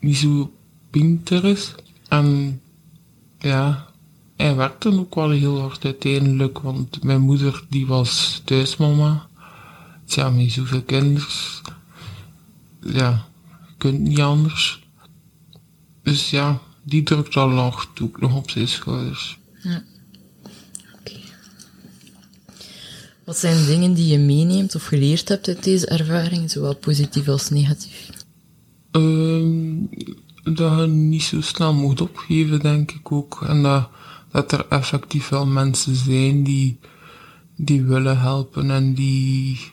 niet 0.00 0.16
zo 0.16 0.52
pinter 0.90 1.44
is. 1.44 1.74
En 2.08 2.60
ja, 3.38 3.86
hij 4.36 4.56
werkte 4.56 4.98
ook 4.98 5.14
wel 5.14 5.30
heel 5.30 5.60
hard 5.60 5.84
uiteindelijk, 5.84 6.58
want 6.58 7.02
mijn 7.02 7.20
moeder 7.20 7.64
die 7.68 7.86
was 7.86 8.40
thuismama. 8.44 9.26
Tja, 10.12 10.30
met 10.30 10.52
zoveel 10.52 10.82
kinders. 10.82 11.60
Ja, 12.80 13.26
je 13.66 13.74
kunt 13.78 14.00
niet 14.00 14.20
anders. 14.20 14.82
Dus 16.02 16.30
ja, 16.30 16.60
die 16.82 17.02
drukt 17.02 17.36
al 17.36 17.48
nog, 17.48 17.92
ook 18.02 18.20
nog 18.20 18.36
op 18.36 18.50
zijn 18.50 18.68
schouders. 18.68 19.38
Oké. 20.98 21.18
Wat 23.24 23.36
zijn 23.36 23.66
dingen 23.66 23.94
die 23.94 24.06
je 24.06 24.18
meeneemt 24.18 24.74
of 24.74 24.84
geleerd 24.84 25.28
hebt 25.28 25.48
uit 25.48 25.64
deze 25.64 25.86
ervaring, 25.86 26.50
zowel 26.50 26.74
positief 26.74 27.28
als 27.28 27.50
negatief? 27.50 28.10
Ehm, 28.90 29.74
dat 30.42 30.78
je 30.78 30.86
niet 30.86 31.22
zo 31.22 31.40
snel 31.40 31.74
moet 31.74 32.00
opgeven, 32.00 32.60
denk 32.60 32.92
ik 32.92 33.12
ook. 33.12 33.42
En 33.42 33.62
dat, 33.62 33.88
dat 34.30 34.52
er 34.52 34.66
effectief 34.68 35.28
wel 35.28 35.46
mensen 35.46 35.96
zijn 35.96 36.44
die, 36.44 36.78
die 37.56 37.82
willen 37.82 38.20
helpen 38.20 38.70
en 38.70 38.94
die 38.94 39.71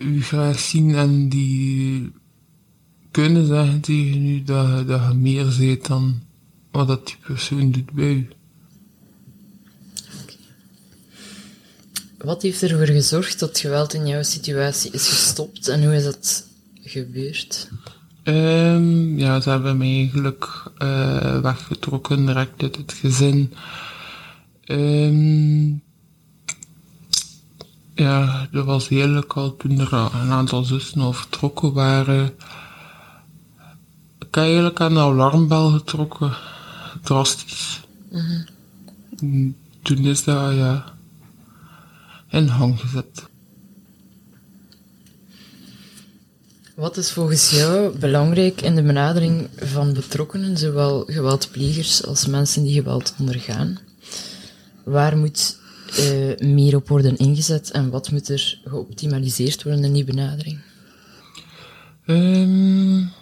u 0.00 0.22
graag 0.22 0.58
zien 0.58 0.94
en 0.94 1.28
die 1.28 2.12
kunnen 3.10 3.46
zeggen 3.46 3.80
tegen 3.80 4.26
u 4.26 4.42
dat, 4.42 4.78
je- 4.78 4.84
dat 4.84 5.00
je 5.08 5.14
meer 5.14 5.54
bent 5.58 5.86
dan 5.86 6.20
wat 6.70 6.86
dat 6.88 7.06
die 7.06 7.16
persoon 7.26 7.70
doet 7.70 7.92
bij 7.92 8.12
u. 8.12 8.28
Wat 12.18 12.42
heeft 12.42 12.62
ervoor 12.62 12.86
gezorgd 12.86 13.38
dat 13.38 13.58
geweld 13.58 13.94
in 13.94 14.06
jouw 14.06 14.22
situatie 14.22 14.90
is 14.90 15.08
gestopt 15.08 15.68
en 15.68 15.84
hoe 15.84 15.94
is 15.94 16.04
dat 16.04 16.46
gebeurd? 16.82 17.68
Ehm, 18.22 19.18
ja, 19.18 19.40
ze 19.40 19.50
hebben 19.50 19.76
me 19.76 19.84
eigenlijk 19.84 20.70
eh, 20.78 21.40
weggetrokken 21.40 22.26
direct 22.26 22.62
uit 22.62 22.76
het 22.76 22.92
gezin. 22.92 23.52
Ehm, 24.64 25.70
ja, 27.98 28.48
dat 28.50 28.64
was 28.64 28.88
heerlijk 28.88 29.32
al 29.32 29.56
toen 29.56 29.78
er 29.80 29.92
een 29.92 30.30
aantal 30.30 30.64
zussen 30.64 31.00
al 31.00 31.12
vertrokken 31.12 31.72
waren. 31.72 32.26
Ik 34.18 34.34
heb 34.34 34.36
eigenlijk 34.36 34.80
aan 34.80 34.94
de 34.94 35.00
alarmbel 35.00 35.70
getrokken. 35.70 36.32
Drastisch. 37.02 37.80
Mm, 39.20 39.56
Toen 39.82 39.98
is 39.98 40.24
dat, 40.24 40.54
ja, 40.54 40.84
in 42.30 42.46
hang 42.46 42.80
gezet. 42.80 43.26
Wat 46.74 46.96
is 46.96 47.12
volgens 47.12 47.50
jou 47.50 47.98
belangrijk 47.98 48.60
in 48.60 48.74
de 48.74 48.82
benadering 48.82 49.48
van 49.56 49.92
betrokkenen, 49.92 50.56
zowel 50.56 51.04
geweldplegers 51.06 52.06
als 52.06 52.26
mensen 52.26 52.62
die 52.62 52.74
geweld 52.74 53.14
ondergaan? 53.18 53.78
Waar 54.84 55.16
moet 55.16 55.57
eh, 55.90 56.48
meer 56.48 56.76
op 56.76 56.88
worden 56.88 57.16
ingezet 57.16 57.70
en 57.70 57.90
wat 57.90 58.10
moet 58.10 58.28
er 58.28 58.60
geoptimaliseerd 58.64 59.62
worden 59.62 59.84
in 59.84 59.92
die 59.92 60.04
benadering? 60.04 60.58
Ehm 62.06 63.16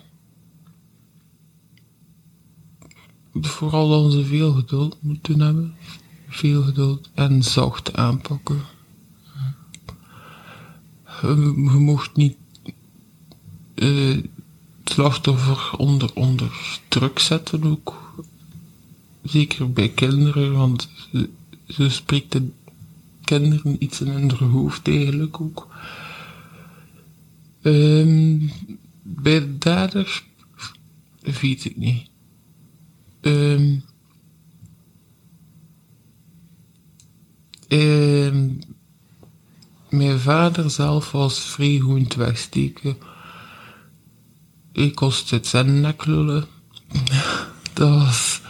vooral 3.40 3.88
dat 3.88 4.12
ze 4.12 4.24
veel 4.24 4.52
geduld 4.52 4.96
moeten 5.00 5.40
hebben. 5.40 5.74
Veel 6.29 6.62
geduld 6.62 7.09
en 7.14 7.42
zacht 7.42 7.94
aanpakken. 7.94 8.61
Je, 11.22 11.52
je 11.72 11.79
mocht 11.79 12.16
niet 12.16 12.37
eh, 13.74 14.09
het 14.85 14.92
slachtoffer 14.92 15.79
onder, 15.79 16.11
onder 16.14 16.81
druk 16.88 17.18
zetten 17.18 17.64
ook. 17.64 18.14
Zeker 19.22 19.72
bij 19.72 19.88
kinderen, 19.88 20.52
want 20.52 20.88
ze, 21.12 21.29
ze 21.68 21.90
spreekt 21.90 22.33
de 22.33 22.48
kinderen 23.26 23.82
iets 23.82 24.00
in 24.00 24.08
hun 24.08 24.30
hoofd 24.30 24.88
eigenlijk 24.88 25.40
ook. 25.40 25.68
Ehm, 27.62 28.38
bij 29.02 29.40
de 29.40 29.58
dader 29.58 30.22
weet 31.20 31.64
ik 31.64 31.76
niet. 31.76 32.10
Ehm, 33.20 33.78
ehm, 37.68 38.50
mijn 39.90 40.18
vader 40.18 40.70
zelf 40.70 41.12
was 41.12 41.38
vrij 41.38 41.78
goed 41.78 42.14
wegsteken. 42.14 42.96
Ik 44.72 44.94
kost 44.94 45.30
het 45.30 45.46
zijn 45.46 45.80
nek 45.80 46.04
lullen. 46.04 46.46
Dat 47.74 47.88
was... 47.88 48.44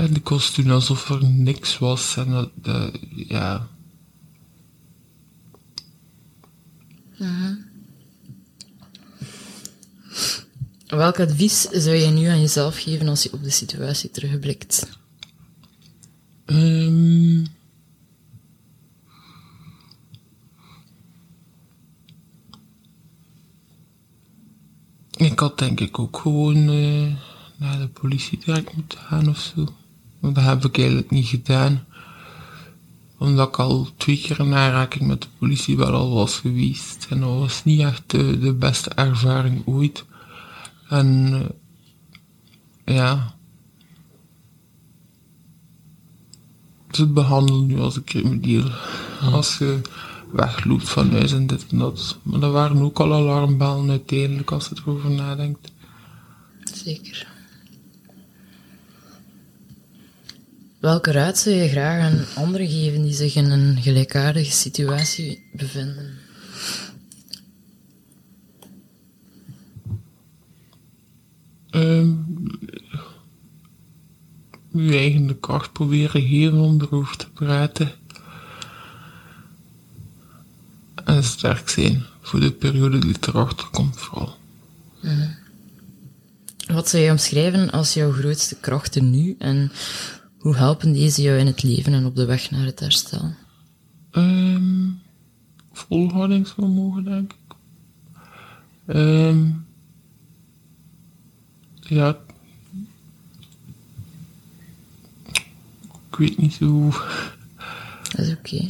En 0.00 0.14
ik 0.14 0.24
kost 0.24 0.54
toen 0.54 0.70
alsof 0.70 1.10
er 1.10 1.24
niks 1.24 1.78
was. 1.78 2.16
En 2.16 2.30
dat, 2.30 2.50
dat 2.54 2.98
ja... 3.10 3.68
Welk 10.86 11.20
advies 11.20 11.60
zou 11.60 11.96
je 11.96 12.06
nu 12.06 12.26
aan 12.26 12.40
jezelf 12.40 12.78
geven 12.78 13.08
als 13.08 13.22
je 13.22 13.32
op 13.32 13.42
de 13.42 13.50
situatie 13.50 14.10
terugblikt? 14.10 14.88
Ehm 16.44 17.44
ik 25.16 25.38
had 25.38 25.58
denk 25.58 25.80
ik 25.80 25.98
ook 25.98 26.18
gewoon 26.18 26.68
eh, 26.68 27.14
naar 27.56 27.78
de 27.78 27.88
politie 27.88 28.38
direct 28.44 28.74
moeten 28.74 28.98
gaan 28.98 29.28
of 29.28 29.38
zo. 29.38 29.66
Maar 30.20 30.32
dat 30.32 30.44
heb 30.44 30.64
ik 30.64 30.78
eigenlijk 30.78 31.10
niet 31.10 31.26
gedaan. 31.26 31.84
Omdat 33.18 33.48
ik 33.48 33.58
al 33.58 33.88
twee 33.96 34.20
keer 34.20 34.40
in 34.40 34.54
aanraking 34.54 35.06
met 35.06 35.22
de 35.22 35.28
politie 35.38 35.76
wel 35.76 35.92
al 35.92 36.14
was 36.14 36.38
geweest. 36.38 37.06
En 37.10 37.20
dat 37.20 37.38
was 37.38 37.64
niet 37.64 37.80
echt 37.80 38.02
de, 38.06 38.38
de 38.38 38.52
beste 38.52 38.90
ervaring 38.90 39.66
ooit. 39.66 40.04
En 40.88 41.32
eh, 42.84 42.94
ja, 42.96 43.34
ze 46.90 47.06
behandelen 47.06 47.66
nu 47.66 47.80
als 47.80 47.96
een 47.96 48.04
crimineel. 48.04 48.70
Als 49.20 49.58
je 49.58 49.80
wegloopt 50.32 50.88
van 50.88 51.10
huis 51.10 51.32
en 51.32 51.46
dit 51.46 51.66
en 51.70 51.78
dat. 51.78 52.18
Maar 52.22 52.40
dat 52.40 52.52
waren 52.52 52.82
ook 52.82 53.00
al 53.00 53.14
alarmbellen 53.14 53.90
uiteindelijk 53.90 54.50
als 54.50 54.68
je 54.68 54.76
erover 54.84 55.10
nadenkt. 55.10 55.72
Zeker. 56.72 57.26
Welke 60.80 61.12
raad 61.12 61.38
zou 61.38 61.54
je 61.54 61.68
graag 61.68 62.02
aan 62.02 62.24
anderen 62.34 62.68
geven 62.68 63.02
die 63.02 63.12
zich 63.12 63.34
in 63.34 63.50
een 63.50 63.82
gelijkaardige 63.82 64.52
situatie 64.52 65.42
bevinden? 65.52 66.18
Ehm 71.70 72.12
je 74.72 74.96
eigen 74.96 75.26
de 75.26 75.36
kracht 75.36 75.72
proberen 75.72 76.22
geven 76.22 76.58
om 76.58 76.80
erover 76.80 77.16
te 77.16 77.30
praten. 77.30 77.92
En 81.04 81.24
sterk 81.24 81.68
zijn 81.68 82.04
voor 82.20 82.40
de 82.40 82.52
periode 82.52 82.98
die 82.98 83.16
erachter 83.20 83.68
komt 83.70 83.98
vooral. 83.98 84.36
Wat 86.66 86.88
zou 86.88 87.02
je 87.02 87.10
omschrijven 87.10 87.70
als 87.70 87.94
jouw 87.94 88.12
grootste 88.12 88.56
krachten 88.60 89.10
nu 89.10 89.36
en 89.38 89.72
hoe 90.40 90.56
helpen 90.56 90.92
deze 90.92 91.22
jou 91.22 91.38
in 91.38 91.46
het 91.46 91.62
leven 91.62 91.92
en 91.92 92.04
op 92.04 92.16
de 92.16 92.24
weg 92.24 92.50
naar 92.50 92.64
het 92.64 92.80
herstel? 92.80 93.34
Um, 94.12 95.00
volhoudingsvermogen, 95.72 97.04
denk 97.04 97.32
ik. 97.32 97.54
Um, 98.96 99.66
ja. 101.80 102.18
Ik 106.10 106.16
weet 106.16 106.38
niet 106.38 106.52
zo. 106.52 106.90
Dat 108.10 108.26
is 108.26 108.32
oké. 108.32 108.68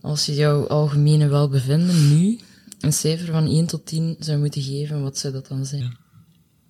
Als 0.00 0.26
je 0.26 0.34
jouw 0.34 0.66
algemene 0.66 1.28
welbevinden 1.28 2.08
nu 2.08 2.38
een 2.80 2.92
cijfer 2.92 3.32
van 3.32 3.46
1 3.46 3.66
tot 3.66 3.86
10 3.86 4.16
zou 4.18 4.38
moeten 4.38 4.62
geven, 4.62 5.02
wat 5.02 5.18
zou 5.18 5.32
dat 5.32 5.46
dan 5.46 5.66
zijn? 5.66 5.96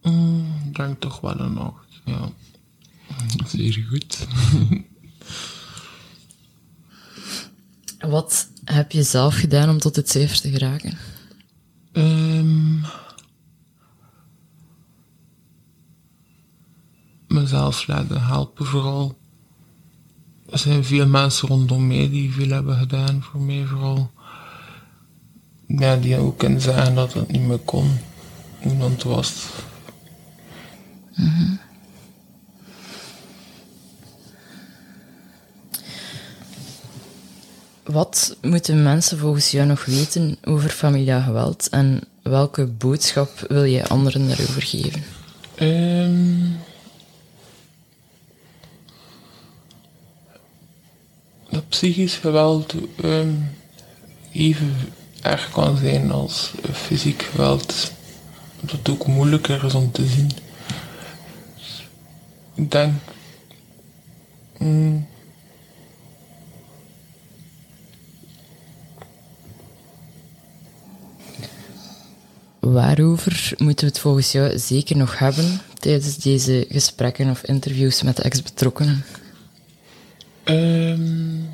Mm, 0.03 0.47
ik 0.66 0.77
denk 0.77 1.01
toch 1.01 1.21
wel 1.21 1.40
een 1.40 1.59
8, 1.59 1.88
ja. 2.09 2.33
Zeer 3.47 3.87
goed. 3.90 4.27
Wat 7.99 8.49
heb 8.64 8.92
je 8.92 9.03
zelf 9.03 9.35
gedaan 9.35 9.68
om 9.68 9.79
tot 9.79 9.97
het 9.97 10.11
cijfer 10.11 10.40
te 10.40 10.51
geraken? 10.51 10.99
Um, 11.92 12.85
mezelf 17.29 17.87
laten 17.87 18.23
helpen 18.25 18.66
vooral. 18.66 19.18
Er 20.51 20.59
zijn 20.59 20.85
veel 20.85 21.07
mensen 21.07 21.49
rondom 21.49 21.87
mij 21.87 22.11
die 22.11 22.33
veel 22.33 22.49
hebben 22.49 22.79
gedaan 22.79 23.23
voor 23.23 23.40
mij 23.40 23.64
vooral. 23.64 24.11
Ja, 25.66 25.97
die 25.97 26.16
ook 26.16 26.38
kunnen 26.38 26.61
zeggen 26.61 26.94
dat 26.94 27.12
het 27.12 27.31
niet 27.31 27.42
meer 27.42 27.59
kon. 27.59 27.99
Hoe 28.59 28.83
het 28.83 29.03
was. 29.03 29.47
Mm 31.14 31.66
Wat 37.88 38.37
moeten 38.42 38.83
mensen 38.83 39.18
volgens 39.18 39.51
jou 39.51 39.66
nog 39.66 39.85
weten 39.85 40.38
over 40.44 40.70
familiaal 40.70 41.22
geweld 41.22 41.68
en 41.68 42.01
welke 42.22 42.66
boodschap 42.66 43.44
wil 43.48 43.64
je 43.64 43.87
anderen 43.87 44.29
daarover 44.29 44.62
geven? 44.62 45.03
Um, 45.61 46.57
dat 51.51 51.68
psychisch 51.68 52.14
geweld 52.14 52.74
um, 53.05 53.51
even 54.33 54.77
erg 55.22 55.51
kan 55.51 55.77
zijn 55.77 56.11
als 56.11 56.53
fysiek 56.72 57.22
geweld. 57.22 57.92
Dat 58.61 58.70
het 58.70 58.88
ook 58.88 59.07
moeilijker 59.07 59.64
is 59.64 59.74
om 59.74 59.92
te 59.92 60.07
zien. 60.07 60.31
Ik 62.55 62.70
denk. 62.70 62.94
Mm, 64.59 65.07
Waarover 72.73 73.53
moeten 73.57 73.87
we 73.87 73.93
het 73.93 74.01
volgens 74.01 74.33
jou 74.33 74.59
zeker 74.59 74.97
nog 74.97 75.19
hebben 75.19 75.61
tijdens 75.79 76.17
deze 76.17 76.67
gesprekken 76.69 77.31
of 77.31 77.43
interviews 77.43 78.03
met 78.03 78.17
de 78.17 78.23
ex-betrokkenen? 78.23 79.05
Um, 80.45 81.49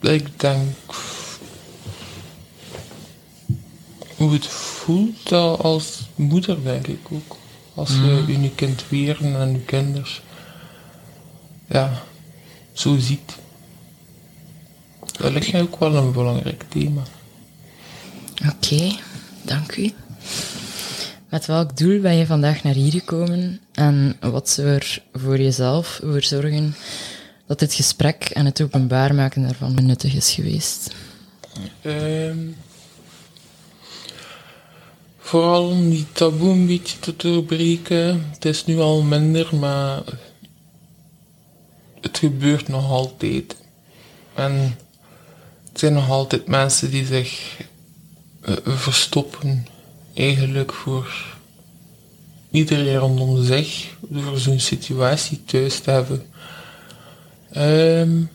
ik 0.00 0.40
denk 0.40 0.76
hoe 4.16 4.32
het 4.32 4.46
voelt 4.46 5.32
als 5.32 6.00
moeder, 6.14 6.62
denk 6.62 6.86
ik 6.86 7.06
ook. 7.10 7.36
Als 7.74 7.90
je 7.90 8.24
mm. 8.28 8.42
je 8.42 8.54
kind 8.54 8.88
weren 8.88 9.40
en 9.40 9.52
je 9.52 9.60
kinders 9.60 10.22
ja, 11.66 12.02
zo 12.72 12.98
ziet. 12.98 13.36
Dat 15.18 15.32
ligt 15.32 15.54
ook 15.54 15.78
wel 15.78 15.96
een 15.96 16.12
belangrijk 16.12 16.64
thema. 16.68 17.02
Oké, 18.46 18.96
dank 19.42 19.76
u. 19.76 19.92
Met 21.28 21.46
welk 21.46 21.76
doel 21.76 22.00
ben 22.00 22.16
je 22.16 22.26
vandaag 22.26 22.62
naar 22.62 22.74
hier 22.74 22.90
gekomen 22.92 23.60
en 23.72 24.16
wat 24.20 24.48
zou 24.48 24.68
er 24.68 25.02
voor 25.12 25.38
jezelf 25.38 26.00
voor 26.02 26.22
zorgen 26.22 26.74
dat 27.46 27.58
dit 27.58 27.74
gesprek 27.74 28.24
en 28.24 28.44
het 28.44 28.62
openbaar 28.62 29.14
maken 29.14 29.42
daarvan 29.42 29.84
nuttig 29.84 30.14
is 30.14 30.32
geweest? 30.32 30.94
Um, 31.82 32.56
vooral 35.18 35.68
om 35.68 35.90
die 35.90 36.06
taboe 36.12 36.50
een 36.50 36.66
beetje 36.66 36.98
te 36.98 37.16
doorbreken. 37.16 38.28
Het 38.30 38.44
is 38.44 38.64
nu 38.64 38.78
al 38.78 39.02
minder, 39.02 39.56
maar 39.56 40.02
het 42.00 42.18
gebeurt 42.18 42.68
nog 42.68 42.90
altijd. 42.90 43.56
En 44.34 44.76
het 45.68 45.78
zijn 45.78 45.92
nog 45.92 46.10
altijd 46.10 46.46
mensen 46.46 46.90
die 46.90 47.06
zich 47.06 47.56
verstoppen 48.64 49.66
eigenlijk 50.14 50.72
voor 50.72 51.36
iedereen 52.50 52.96
rondom 52.96 53.44
zich, 53.44 53.96
voor 54.12 54.38
zo'n 54.38 54.60
situatie 54.60 55.44
thuis 55.44 55.80
te 55.80 55.90
hebben. 55.90 56.26
Um, 57.56 58.30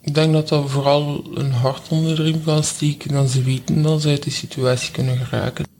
ik 0.00 0.14
denk 0.14 0.32
dat 0.32 0.48
dat 0.48 0.70
vooral 0.70 1.24
een 1.34 1.52
hart 1.52 1.88
onder 1.88 2.16
de 2.16 2.22
riem 2.22 2.44
kan 2.44 2.64
steken 2.64 3.12
dan 3.12 3.28
ze 3.28 3.42
weten 3.42 3.82
dat 3.82 4.02
ze 4.02 4.08
uit 4.08 4.22
die 4.22 4.32
situatie 4.32 4.92
kunnen 4.92 5.16
geraken. 5.16 5.75